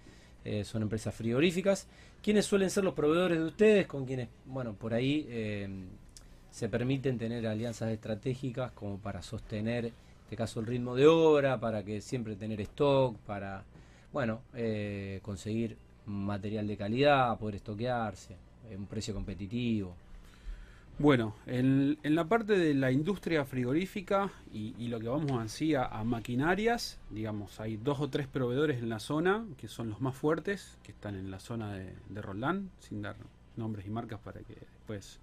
eh, 0.44 0.64
son 0.64 0.82
empresas 0.82 1.14
frigoríficas. 1.14 1.86
¿Quiénes 2.22 2.44
suelen 2.44 2.68
ser 2.68 2.84
los 2.84 2.92
proveedores 2.92 3.38
de 3.38 3.44
ustedes 3.46 3.86
con 3.86 4.04
quienes, 4.04 4.28
bueno, 4.44 4.74
por 4.74 4.92
ahí 4.92 5.26
em, 5.30 5.86
se 6.50 6.68
permiten 6.68 7.16
tener 7.16 7.46
alianzas 7.46 7.90
estratégicas 7.90 8.70
como 8.72 8.98
para 8.98 9.22
sostener, 9.22 9.86
en 9.86 9.92
este 10.28 10.36
caso, 10.36 10.60
el 10.60 10.66
ritmo 10.66 10.94
de 10.94 11.06
obra, 11.06 11.58
para 11.58 11.82
que 11.82 12.02
siempre 12.02 12.36
tener 12.36 12.60
stock, 12.60 13.16
para, 13.20 13.64
bueno, 14.12 14.42
eh, 14.52 15.20
conseguir 15.22 15.78
material 16.04 16.66
de 16.66 16.76
calidad, 16.76 17.38
poder 17.38 17.54
estoquearse, 17.54 18.36
un 18.76 18.84
precio 18.84 19.14
competitivo. 19.14 19.94
Bueno, 20.98 21.34
en, 21.46 21.96
en 22.02 22.14
la 22.14 22.26
parte 22.26 22.58
de 22.58 22.74
la 22.74 22.92
industria 22.92 23.46
frigorífica 23.46 24.30
y, 24.52 24.88
lo 24.88 25.00
que 25.00 25.08
vamos 25.08 25.32
así 25.32 25.74
a, 25.74 25.86
a 25.86 26.04
maquinarias, 26.04 27.00
digamos, 27.08 27.58
hay 27.58 27.78
dos 27.78 27.98
o 27.98 28.10
tres 28.10 28.26
proveedores 28.26 28.82
en 28.82 28.90
la 28.90 29.00
zona 29.00 29.46
que 29.56 29.66
son 29.66 29.88
los 29.88 30.02
más 30.02 30.14
fuertes, 30.14 30.76
que 30.82 30.92
están 30.92 31.14
en 31.14 31.30
la 31.30 31.40
zona 31.40 31.72
de, 31.72 31.94
de 32.10 32.20
Roldán, 32.20 32.70
sin 32.80 33.00
dar 33.00 33.16
nombres 33.56 33.86
y 33.86 33.90
marcas 33.90 34.20
para 34.20 34.40
que 34.40 34.52
después 34.52 35.20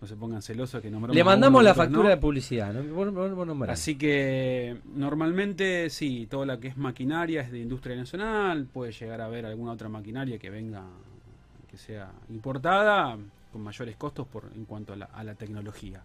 no 0.00 0.06
se 0.06 0.14
pongan 0.16 0.42
celosos 0.42 0.80
que 0.80 0.90
nombramos 0.90 1.16
Le 1.16 1.24
mandamos 1.24 1.62
la 1.64 1.74
factura 1.74 2.04
no. 2.04 2.08
de 2.10 2.16
publicidad, 2.18 2.72
¿no? 2.72 2.82
Vos- 2.94 3.12
vos- 3.12 3.48
vos. 3.58 3.68
Así 3.68 3.96
que 3.96 4.76
normalmente 4.94 5.90
sí, 5.90 6.26
todo 6.30 6.44
lo 6.46 6.60
que 6.60 6.68
es 6.68 6.76
maquinaria 6.76 7.40
es 7.42 7.50
de 7.50 7.58
industria 7.58 7.96
nacional, 7.96 8.66
puede 8.72 8.92
llegar 8.92 9.20
a 9.20 9.24
haber 9.26 9.44
alguna 9.46 9.72
otra 9.72 9.88
maquinaria 9.88 10.38
que 10.38 10.50
venga, 10.50 10.84
que 11.70 11.76
sea 11.76 12.12
importada, 12.30 13.16
con 13.52 13.62
mayores 13.62 13.96
costos 13.96 14.26
por 14.28 14.44
en 14.54 14.64
cuanto 14.66 14.92
a 14.92 14.96
la, 14.96 15.06
a 15.06 15.24
la 15.24 15.34
tecnología. 15.34 16.02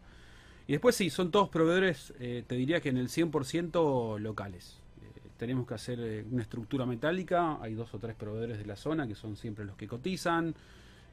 Y 0.68 0.72
después 0.72 0.96
sí, 0.96 1.10
son 1.10 1.30
todos 1.30 1.50
proveedores, 1.50 2.14
eh, 2.20 2.44
te 2.48 2.56
diría 2.56 2.80
que 2.82 2.90
en 2.90 2.98
el 2.98 3.10
100% 3.10 4.18
locales. 4.18 4.78
Eh, 5.02 5.20
tenemos 5.38 5.68
que 5.68 5.74
hacer 5.74 6.00
eh, 6.00 6.26
una 6.32 6.42
estructura 6.42 6.86
metálica, 6.86 7.58
hay 7.62 7.74
dos 7.76 7.94
o 7.94 8.00
tres 8.00 8.16
proveedores 8.16 8.58
de 8.58 8.66
la 8.66 8.76
zona 8.78 9.08
que 9.08 9.14
son 9.16 9.36
siempre 9.36 9.66
los 9.66 9.76
que 9.76 9.88
cotizan, 9.88 10.56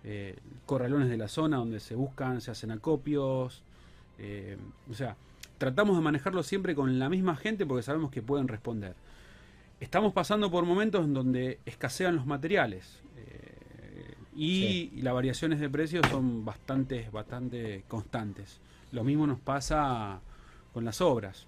eh, 0.05 0.37
corralones 0.67 1.09
de 1.09 1.17
la 1.17 1.29
zona 1.29 1.59
donde 1.59 1.81
se 1.81 1.95
buscan, 1.95 2.41
se 2.41 2.51
hacen 2.51 2.71
acopios, 2.71 3.63
eh, 4.19 4.57
o 4.91 4.95
sea, 4.95 5.17
tratamos 5.59 5.97
de 5.97 6.03
manejarlo 6.03 6.43
siempre 6.43 6.75
con 6.75 6.99
la 6.99 7.09
misma 7.09 7.37
gente 7.37 7.67
porque 7.67 7.83
sabemos 7.83 8.11
que 8.11 8.23
pueden 8.23 8.49
responder. 8.49 8.95
Estamos 9.79 10.13
pasando 10.13 10.51
por 10.51 10.65
momentos 10.65 11.05
en 11.05 11.15
donde 11.15 11.59
escasean 11.65 12.17
los 12.17 12.27
materiales 12.27 13.03
eh, 13.17 14.15
y, 14.37 15.01
las 15.03 15.15
variaciones 15.15 15.61
de 15.61 15.69
precios 15.71 16.07
son 16.11 16.45
bastante, 16.45 17.09
bastante 17.11 17.85
constantes. 17.89 18.61
Lo 18.93 19.05
mismo 19.05 19.27
nos 19.27 19.41
pasa 19.41 20.21
con 20.73 20.85
las 20.85 21.01
obras. 21.01 21.47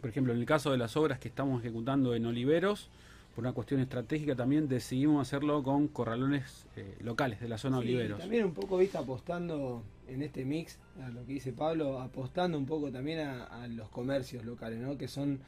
Por 0.00 0.08
ejemplo, 0.08 0.32
en 0.32 0.38
el 0.38 0.46
caso 0.46 0.70
de 0.70 0.78
las 0.78 0.96
obras 0.96 1.18
que 1.18 1.28
estamos 1.28 1.60
ejecutando 1.60 2.14
en 2.14 2.24
Oliveros, 2.24 2.88
por 3.34 3.44
una 3.44 3.52
cuestión 3.52 3.80
estratégica 3.80 4.34
también 4.34 4.68
decidimos 4.68 5.26
hacerlo 5.26 5.62
con 5.62 5.88
corralones 5.88 6.66
eh, 6.76 6.96
locales 7.00 7.40
de 7.40 7.48
la 7.48 7.58
zona 7.58 7.78
Sí, 7.80 7.84
Oliveros. 7.84 8.18
También 8.20 8.44
un 8.44 8.54
poco, 8.54 8.76
viste, 8.78 8.98
apostando 8.98 9.82
en 10.08 10.22
este 10.22 10.44
mix, 10.44 10.78
a 11.02 11.08
lo 11.10 11.24
que 11.24 11.34
dice 11.34 11.52
Pablo, 11.52 12.00
apostando 12.00 12.58
un 12.58 12.66
poco 12.66 12.90
también 12.90 13.20
a, 13.20 13.44
a 13.44 13.68
los 13.68 13.88
comercios 13.88 14.44
locales, 14.44 14.80
¿no? 14.80 14.98
Que 14.98 15.06
son 15.08 15.38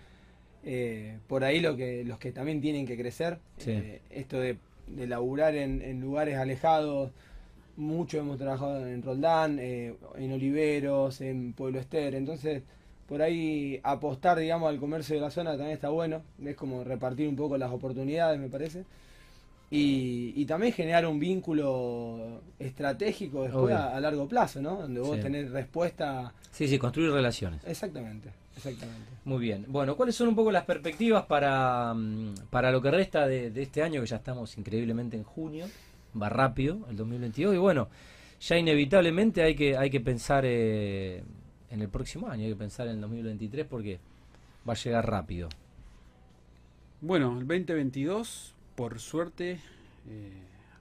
eh, 0.65 1.19
por 1.27 1.43
ahí 1.45 1.61
lo 1.61 1.77
que, 1.77 2.05
los 2.05 2.19
que 2.19 2.31
también 2.33 2.61
tienen 2.61 2.87
que 2.87 2.97
crecer. 2.97 3.39
Sí. 3.59 3.73
Eh, 3.73 4.01
esto 4.11 4.39
de, 4.39 4.57
de 4.87 5.07
laburar 5.07 5.57
en, 5.57 5.83
en 5.83 6.01
lugares 6.01 6.37
alejados, 6.37 7.11
mucho 7.77 8.19
hemos 8.19 8.39
trabajado 8.39 8.87
en 8.87 9.03
Roldán, 9.03 9.59
eh, 9.59 9.95
en 10.17 10.33
Oliveros, 10.33 11.21
en 11.21 11.53
Pueblo 11.53 11.81
Ester, 11.81 12.15
entonces 12.15 12.63
por 13.09 13.21
ahí 13.23 13.81
apostar, 13.83 14.39
digamos, 14.39 14.69
al 14.69 14.79
comercio 14.79 15.15
de 15.17 15.21
la 15.21 15.31
zona 15.31 15.51
también 15.53 15.73
está 15.73 15.89
bueno, 15.91 16.23
es 16.45 16.57
como 16.57 16.83
repartir 16.85 17.29
un 17.29 17.37
poco 17.37 17.57
las 17.59 17.71
oportunidades, 17.71 18.39
me 18.41 18.49
parece. 18.49 18.85
Y, 19.71 20.35
y 20.37 20.45
también 20.45 20.73
generar 20.75 21.07
un 21.07 21.19
vínculo 21.19 22.43
estratégico 22.59 23.45
después 23.45 23.75
a, 23.75 23.97
a 23.97 24.01
largo 24.01 24.29
plazo, 24.29 24.61
¿no? 24.61 24.77
Donde 24.83 25.01
vos 25.01 25.17
Sí. 25.17 25.23
tenés 25.23 25.51
respuesta. 25.51 26.33
Sí, 26.51 26.69
sí, 26.69 26.79
construir 26.79 27.11
relaciones. 27.11 27.63
Exactamente. 27.67 28.29
Exactamente. 28.55 29.07
Muy 29.25 29.39
bien. 29.41 29.65
Bueno, 29.69 29.97
¿cuáles 29.97 30.15
son 30.15 30.29
un 30.29 30.35
poco 30.37 30.53
las 30.53 30.65
perspectivas 30.67 31.25
para, 31.25 31.95
mm, 31.95 32.35
para 32.51 32.71
lo 32.71 32.83
que 32.83 32.91
resta 32.91 33.27
de, 33.27 33.51
de 33.51 33.63
este 33.63 33.83
año, 33.83 34.03
que 34.03 34.07
ya 34.09 34.17
estamos 34.17 34.59
increíblemente 34.59 35.17
en 35.17 35.23
junio? 35.25 35.65
Va 36.21 36.29
rápido, 36.29 36.81
el 36.91 36.97
2022. 36.97 37.55
Y 37.55 37.59
bueno, 37.59 37.89
ya 38.41 38.59
inevitablemente 38.59 39.43
hay 39.43 39.55
que, 39.55 39.75
hay 39.79 39.89
que 39.89 40.01
pensar 40.01 40.45
eh, 40.47 41.23
en 41.73 41.81
el 41.83 41.89
próximo 41.89 42.29
año, 42.29 42.45
hay 42.45 42.51
que 42.51 42.57
pensar 42.57 42.87
en 42.87 42.95
el 42.97 43.01
2023 43.01 43.67
porque 43.67 43.99
va 44.69 44.75
a 44.75 44.77
llegar 44.77 45.09
rápido. 45.11 45.49
Bueno, 47.01 47.33
el 47.39 47.47
2022, 47.47 48.55
por 48.77 48.99
suerte, 49.01 49.61
eh, 50.09 50.33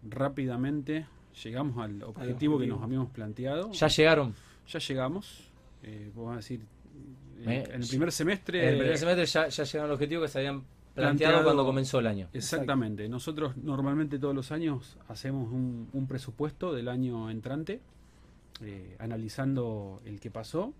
rápidamente 0.07 1.05
llegamos 1.43 1.77
al 1.83 2.03
objetivo 2.03 2.59
que 2.59 2.67
nos 2.67 2.81
habíamos 2.83 3.09
planteado. 3.09 3.71
¿Ya 3.71 3.87
llegaron? 3.87 4.35
Ya 4.67 4.79
llegamos. 4.79 5.49
Eh, 5.83 6.11
vamos 6.15 6.33
a 6.33 6.35
decir, 6.37 6.61
eh, 7.45 7.63
en 7.73 7.81
el 7.81 7.87
primer 7.87 8.11
semestre. 8.11 8.63
En 8.63 8.69
el 8.73 8.79
primer 8.79 8.97
semestre 8.97 9.25
ya, 9.25 9.47
ya 9.47 9.63
llegaron 9.63 9.89
al 9.89 9.93
objetivo 9.95 10.21
que 10.21 10.27
se 10.27 10.37
habían 10.39 10.61
planteado, 10.93 11.33
Planteado- 11.37 11.43
cuando 11.45 11.65
comenzó 11.65 11.99
el 11.99 12.07
año. 12.07 12.27
Exactamente. 12.33 13.09
Nosotros 13.09 13.57
normalmente 13.57 14.19
todos 14.19 14.35
los 14.35 14.51
años 14.51 14.97
hacemos 15.07 15.51
un, 15.51 15.89
un 15.91 16.07
presupuesto 16.07 16.71
del 16.73 16.87
año 16.87 17.31
entrante, 17.31 17.79
eh, 18.61 18.95
analizando 18.99 20.01
el 20.05 20.19
que 20.19 20.31
pasó, 20.31 20.73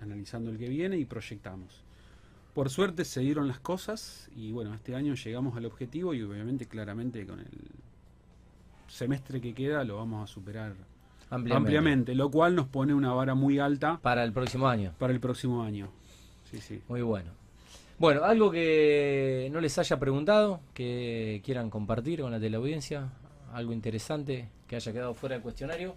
analizando 0.00 0.50
el 0.50 0.58
que 0.58 0.68
viene 0.68 0.96
y 0.98 1.04
proyectamos. 1.04 1.82
Por 2.54 2.68
suerte 2.70 3.04
se 3.04 3.20
dieron 3.20 3.48
las 3.48 3.60
cosas 3.60 4.28
y 4.36 4.52
bueno, 4.52 4.74
este 4.74 4.94
año 4.94 5.14
llegamos 5.14 5.56
al 5.56 5.64
objetivo 5.64 6.12
y 6.14 6.22
obviamente 6.22 6.66
claramente 6.66 7.26
con 7.26 7.40
el 7.40 7.46
semestre 8.88 9.40
que 9.40 9.54
queda 9.54 9.84
lo 9.84 9.96
vamos 9.96 10.28
a 10.28 10.32
superar 10.32 10.74
Ampliamente. 11.30 11.56
ampliamente, 11.56 12.14
lo 12.14 12.30
cual 12.30 12.54
nos 12.54 12.66
pone 12.68 12.92
una 12.92 13.12
vara 13.14 13.34
muy 13.34 13.58
alta 13.58 13.98
Para 14.02 14.22
el 14.22 14.32
próximo 14.32 14.68
año. 14.68 14.92
para 14.98 15.14
el 15.14 15.20
próximo 15.20 15.62
año. 15.62 15.88
Sí, 16.50 16.58
sí. 16.60 16.82
Muy 16.88 17.00
bueno. 17.00 17.30
Bueno, 17.98 18.24
algo 18.24 18.50
que 18.50 19.48
no 19.52 19.60
les 19.60 19.78
haya 19.78 19.98
preguntado, 19.98 20.60
que 20.74 21.40
quieran 21.44 21.70
compartir 21.70 22.20
con 22.20 22.32
la 22.32 22.40
teleaudiencia, 22.40 23.08
algo 23.54 23.72
interesante 23.72 24.48
que 24.66 24.76
haya 24.76 24.92
quedado 24.92 25.14
fuera 25.14 25.36
del 25.36 25.42
cuestionario. 25.42 25.94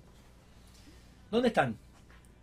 ¿Dónde 1.32 1.48
están? 1.50 1.76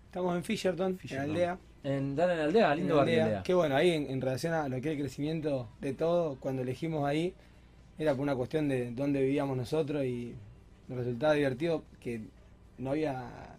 Estamos 0.06 0.36
en 0.36 0.44
Fisherton, 0.44 0.98
Fisherton. 0.98 1.24
en 1.24 1.30
Aldea. 1.30 1.58
En 1.84 2.14
Dan 2.16 2.30
en 2.30 2.38
Aldea, 2.40 2.74
lindo 2.74 2.94
en 2.94 2.98
barrio 2.98 3.12
Aldea. 3.14 3.24
Aldea. 3.24 3.42
Que 3.42 3.54
bueno, 3.54 3.76
ahí 3.76 3.90
en, 3.90 4.10
en 4.10 4.20
relación 4.20 4.52
a 4.54 4.68
lo 4.68 4.80
que 4.80 4.90
es 4.90 4.94
el 4.96 5.00
crecimiento 5.00 5.68
de 5.80 5.94
todo, 5.94 6.36
cuando 6.38 6.62
elegimos 6.62 7.06
ahí, 7.08 7.34
era 7.98 8.12
por 8.12 8.22
una 8.22 8.34
cuestión 8.36 8.68
de 8.68 8.90
dónde 8.92 9.20
vivíamos 9.22 9.56
nosotros 9.56 10.04
y 10.04 10.34
nos 10.88 10.98
resultaba 10.98 11.34
divertido 11.34 11.84
que 12.00 12.22
no 12.78 12.90
había 12.90 13.51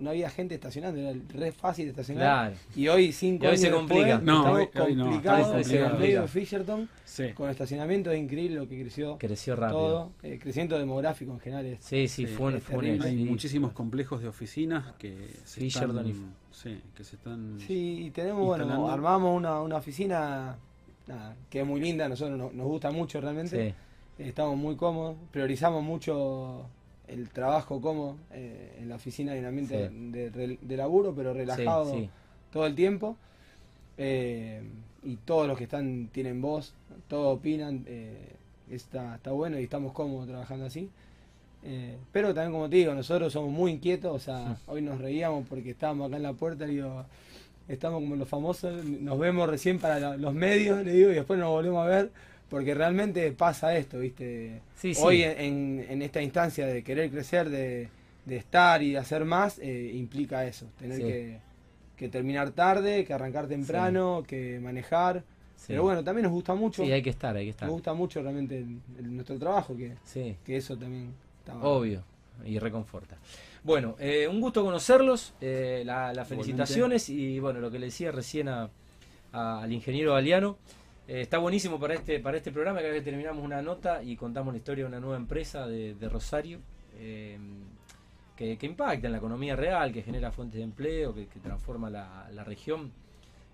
no 0.00 0.10
había 0.10 0.30
gente 0.30 0.54
estacionando, 0.54 1.00
era 1.00 1.18
re 1.34 1.52
fácil 1.52 1.88
estacionar. 1.88 2.52
Claro. 2.52 2.56
Y 2.76 2.88
hoy, 2.88 3.12
cinco 3.12 3.44
Y 3.44 3.46
hoy 3.46 3.50
años 3.52 3.60
se 3.60 3.66
después, 3.70 3.86
complica. 3.88 4.18
No, 4.18 4.36
estamos 4.38 4.58
hoy- 4.58 4.80
hoy 4.82 4.94
no, 4.96 5.04
complicados 5.04 5.40
está 5.40 5.52
complicado. 5.54 5.86
en 5.86 5.92
el 5.94 5.98
medio 6.00 6.22
de 6.22 6.28
Fisherton, 6.28 6.88
Sí. 7.04 7.32
con 7.34 7.50
estacionamiento 7.50 8.10
es 8.12 8.20
increíble 8.20 8.56
lo 8.56 8.68
que 8.68 8.80
creció 8.80 9.18
Creció 9.18 9.56
rápido. 9.56 9.78
todo. 9.78 10.12
El 10.22 10.38
crecimiento 10.38 10.78
demográfico 10.78 11.32
en 11.32 11.40
general 11.40 11.66
es 11.66 11.78
Sí, 11.84 12.06
sí, 12.08 12.26
fue 12.26 12.46
un, 12.48 12.54
es 12.56 12.62
fue 12.62 12.76
un. 12.78 13.02
Hay 13.02 13.16
sí. 13.16 13.24
muchísimos 13.24 13.72
complejos 13.72 14.20
de 14.22 14.28
oficinas 14.28 14.94
que 14.98 15.30
se 15.44 15.60
Fisherton 15.60 16.06
están, 16.06 16.08
y- 16.08 16.54
sí, 16.54 16.80
que 16.94 17.04
se 17.04 17.16
están 17.16 17.58
Sí, 17.66 18.04
y 18.06 18.10
tenemos, 18.10 18.44
bueno, 18.46 18.88
armamos 18.90 19.36
una, 19.36 19.60
una 19.60 19.76
oficina 19.76 20.56
nada, 21.06 21.34
que 21.50 21.60
es 21.60 21.66
muy 21.66 21.80
linda, 21.80 22.04
a 22.04 22.08
nosotros 22.08 22.38
nos, 22.38 22.52
nos 22.52 22.66
gusta 22.66 22.90
mucho 22.90 23.20
realmente, 23.20 23.74
Sí. 24.18 24.22
estamos 24.24 24.56
muy 24.58 24.76
cómodos, 24.76 25.16
priorizamos 25.32 25.82
mucho 25.82 26.66
el 27.08 27.28
trabajo 27.30 27.80
cómodo, 27.80 28.16
eh, 28.32 28.76
en 28.80 28.88
la 28.88 28.96
oficina 28.96 29.32
hay 29.32 29.38
un 29.40 29.46
ambiente 29.46 29.88
Sí. 29.88 29.94
de, 30.12 30.30
de- 30.30 30.58
de 30.60 30.76
laburo, 30.76 31.14
pero 31.14 31.32
relajado 31.34 31.92
Sí, 31.92 32.00
sí. 32.02 32.10
todo 32.52 32.66
el 32.66 32.74
tiempo, 32.74 33.16
eh, 33.96 34.62
y 35.02 35.16
todos 35.16 35.46
los 35.46 35.56
que 35.56 35.64
están 35.64 36.08
tienen 36.12 36.40
voz, 36.40 36.74
todos 37.08 37.36
opinan, 37.38 37.84
eh, 37.86 38.32
está, 38.70 39.16
está 39.16 39.32
bueno 39.32 39.58
y 39.58 39.64
estamos 39.64 39.92
cómodos 39.92 40.26
trabajando 40.28 40.66
así. 40.66 40.88
Eh, 41.64 41.96
pero 42.12 42.32
también 42.34 42.52
como 42.52 42.68
te 42.68 42.76
digo, 42.76 42.94
nosotros 42.94 43.32
somos 43.32 43.50
muy 43.50 43.72
inquietos, 43.72 44.14
o 44.14 44.18
sea, 44.20 44.56
hoy 44.66 44.80
nos 44.80 45.00
reíamos 45.00 45.46
porque 45.48 45.70
estábamos 45.70 46.06
acá 46.08 46.16
en 46.16 46.22
la 46.22 46.32
puerta, 46.32 46.66
le 46.66 46.74
digo, 46.74 47.04
estamos 47.68 48.00
como 48.00 48.14
los 48.16 48.28
famosos, 48.28 48.84
nos 48.84 49.18
vemos 49.18 49.48
recién 49.48 49.78
para 49.78 49.98
la- 49.98 50.16
los 50.16 50.34
medios, 50.34 50.84
le 50.84 50.92
digo, 50.92 51.10
y 51.10 51.14
después 51.14 51.38
nos 51.38 51.48
volvemos 51.50 51.84
a 51.84 51.88
ver, 51.88 52.10
porque 52.48 52.74
realmente 52.74 53.30
pasa 53.32 53.76
esto, 53.76 53.98
¿viste? 53.98 54.60
Sí, 54.76 54.94
sí. 54.94 55.00
Hoy 55.04 55.22
en, 55.22 55.84
en 55.88 56.02
esta 56.02 56.22
instancia 56.22 56.66
de 56.66 56.82
querer 56.82 57.10
crecer, 57.10 57.48
de, 57.50 57.88
de 58.24 58.36
estar 58.36 58.82
y 58.82 58.92
de 58.92 58.98
hacer 58.98 59.24
más, 59.24 59.58
eh, 59.58 59.90
implica 59.94 60.46
eso, 60.46 60.66
tener 60.78 60.96
Sí. 60.98 61.02
que, 61.02 61.38
que 61.96 62.08
terminar 62.08 62.50
tarde, 62.52 63.04
que 63.04 63.12
arrancar 63.12 63.46
temprano, 63.48 64.24
que 64.26 64.60
manejar. 64.60 65.24
Sí. 65.56 65.64
Pero 65.68 65.82
bueno, 65.82 66.04
también 66.04 66.22
nos 66.24 66.32
gusta 66.32 66.54
mucho, 66.54 66.84
Sí, 66.84 66.92
hay 66.92 67.02
que 67.02 67.10
estar, 67.10 67.34
hay 67.36 67.44
que 67.46 67.50
estar. 67.50 67.66
nos 67.66 67.74
gusta 67.74 67.92
mucho 67.92 68.22
realmente 68.22 68.58
el- 68.58 68.80
el- 68.98 69.14
nuestro 69.14 69.36
trabajo, 69.38 69.76
que, 69.76 69.94
Sí. 70.04 70.36
que 70.44 70.56
eso 70.56 70.76
también 70.76 71.12
está. 71.40 71.56
Obvio, 71.58 72.04
y 72.44 72.58
reconforta. 72.60 73.16
Bueno, 73.64 73.96
eh, 73.98 74.28
un 74.28 74.40
gusto 74.40 74.64
conocerlos, 74.64 75.34
eh, 75.40 75.82
la- 75.84 76.14
las 76.14 76.28
felicitaciones 76.28 77.08
y 77.10 77.40
bueno, 77.40 77.58
lo 77.58 77.70
que 77.72 77.80
le 77.80 77.86
decía 77.86 78.12
recién 78.12 78.48
a- 78.48 78.70
a- 79.32 79.62
al 79.62 79.72
ingeniero 79.72 80.14
Galeano, 80.14 80.56
eh, 81.08 81.22
está 81.22 81.38
buenísimo 81.38 81.80
para 81.80 81.94
este, 81.94 82.20
para 82.20 82.36
este 82.36 82.52
programa, 82.52 82.80
cada 82.80 82.92
vez 82.92 83.00
que 83.00 83.10
terminamos 83.10 83.42
una 83.42 83.62
nota 83.62 84.02
y 84.02 84.14
contamos 84.14 84.52
la 84.52 84.58
historia 84.58 84.84
de 84.84 84.88
una 84.88 85.00
nueva 85.00 85.16
empresa 85.16 85.66
de, 85.66 85.96
Rosario, 86.06 86.60
eh, 86.98 87.38
que, 88.36 88.58
impacta 88.60 89.06
en 89.06 89.12
la 89.12 89.18
economía 89.18 89.56
real, 89.56 89.90
que 89.90 90.02
genera 90.02 90.30
fuentes 90.32 90.58
de 90.58 90.64
empleo, 90.64 91.14
que, 91.14 91.26
transforma 91.42 91.88
la, 91.88 92.44
región. 92.44 92.92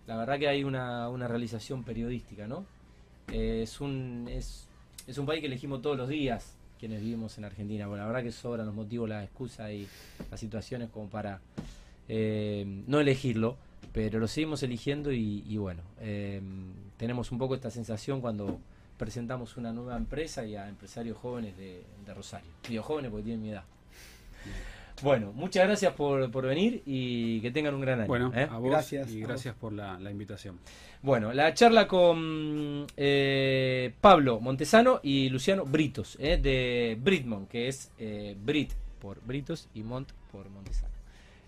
La 0.08 0.16
verdad 0.16 0.36
que 0.36 0.48
hay 0.48 0.64
una, 0.64 1.08
realización 1.28 1.84
periodística, 1.84 2.48
¿no? 2.48 2.66
Eh, 3.32 3.60
es, 3.62 3.80
un, 3.80 4.26
es, 4.28 4.66
es 5.06 5.16
un 5.16 5.24
país 5.24 5.40
que 5.40 5.46
elegimos 5.46 5.80
todos 5.80 5.96
los 5.96 6.08
días 6.08 6.56
quienes 6.80 7.02
vivimos 7.02 7.38
en 7.38 7.44
Argentina. 7.44 7.86
Bueno, 7.86 8.02
la 8.02 8.08
verdad 8.08 8.24
que 8.24 8.32
sobran 8.32 8.66
los 8.66 8.74
motivos, 8.74 9.08
las 9.08 9.22
excusas 9.22 9.70
y 9.70 9.86
las 10.28 10.40
situaciones 10.40 10.90
como 10.90 11.08
para 11.08 11.40
no 12.08 13.00
elegirlo, 13.00 13.56
pero 13.92 14.18
lo 14.18 14.27
seguimos 14.29 14.62
eligiendo 14.62 15.12
y, 15.12 15.44
y 15.47 15.57
bueno, 15.57 15.83
eh, 16.01 16.40
tenemos 16.97 17.33
un 17.33 17.38
poco 17.38 17.55
esta 17.55 17.70
sensación 17.70 18.20
cuando 18.20 18.59
presentamos 18.97 19.57
una 19.57 19.73
nueva 19.73 19.97
empresa 19.97 20.44
y 20.44 20.57
a 20.57 20.68
empresarios 20.68 21.16
jóvenes 21.16 21.57
de, 21.57 21.83
de 22.05 22.14
Rosario. 22.14 22.51
Digo 22.68 22.83
jóvenes 22.83 23.11
porque 23.11 23.25
tienen 23.25 23.42
mi 23.42 23.51
edad. 23.51 23.64
Bueno, 25.03 25.33
muchas 25.33 25.66
gracias 25.66 25.92
por, 25.94 26.31
por 26.31 26.47
venir 26.47 26.83
y 26.87 27.40
que 27.40 27.51
tengan 27.51 27.75
un 27.75 27.81
gran 27.81 27.99
año. 28.01 28.07
Bueno, 28.07 28.33
¿eh? 28.35 28.47
a 28.49 28.59
vos 28.59 28.70
Gracias, 28.70 29.11
y 29.11 29.23
a 29.23 29.27
gracias 29.27 29.55
por 29.57 29.73
la, 29.73 29.99
la 29.99 30.11
invitación. 30.11 30.61
Bueno, 31.03 31.33
la 31.33 31.53
charla 31.53 31.88
con 31.88 32.87
eh, 32.97 33.92
Pablo 34.01 34.38
Montesano 34.40 35.01
y 35.03 35.29
Luciano 35.31 35.64
Britos, 35.64 36.16
eh, 36.20 36.38
de 36.40 36.97
Britmont, 37.01 37.49
que 37.49 37.66
es 37.68 37.90
eh, 37.99 38.37
Brit 38.40 38.73
por 39.01 39.20
Britos 39.25 39.68
y 39.75 39.83
Mont 39.83 40.12
por 40.31 40.49
Montesano, 40.49 40.94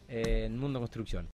eh, 0.08 0.44
en 0.46 0.58
Mundo 0.58 0.80
Construcción. 0.80 1.28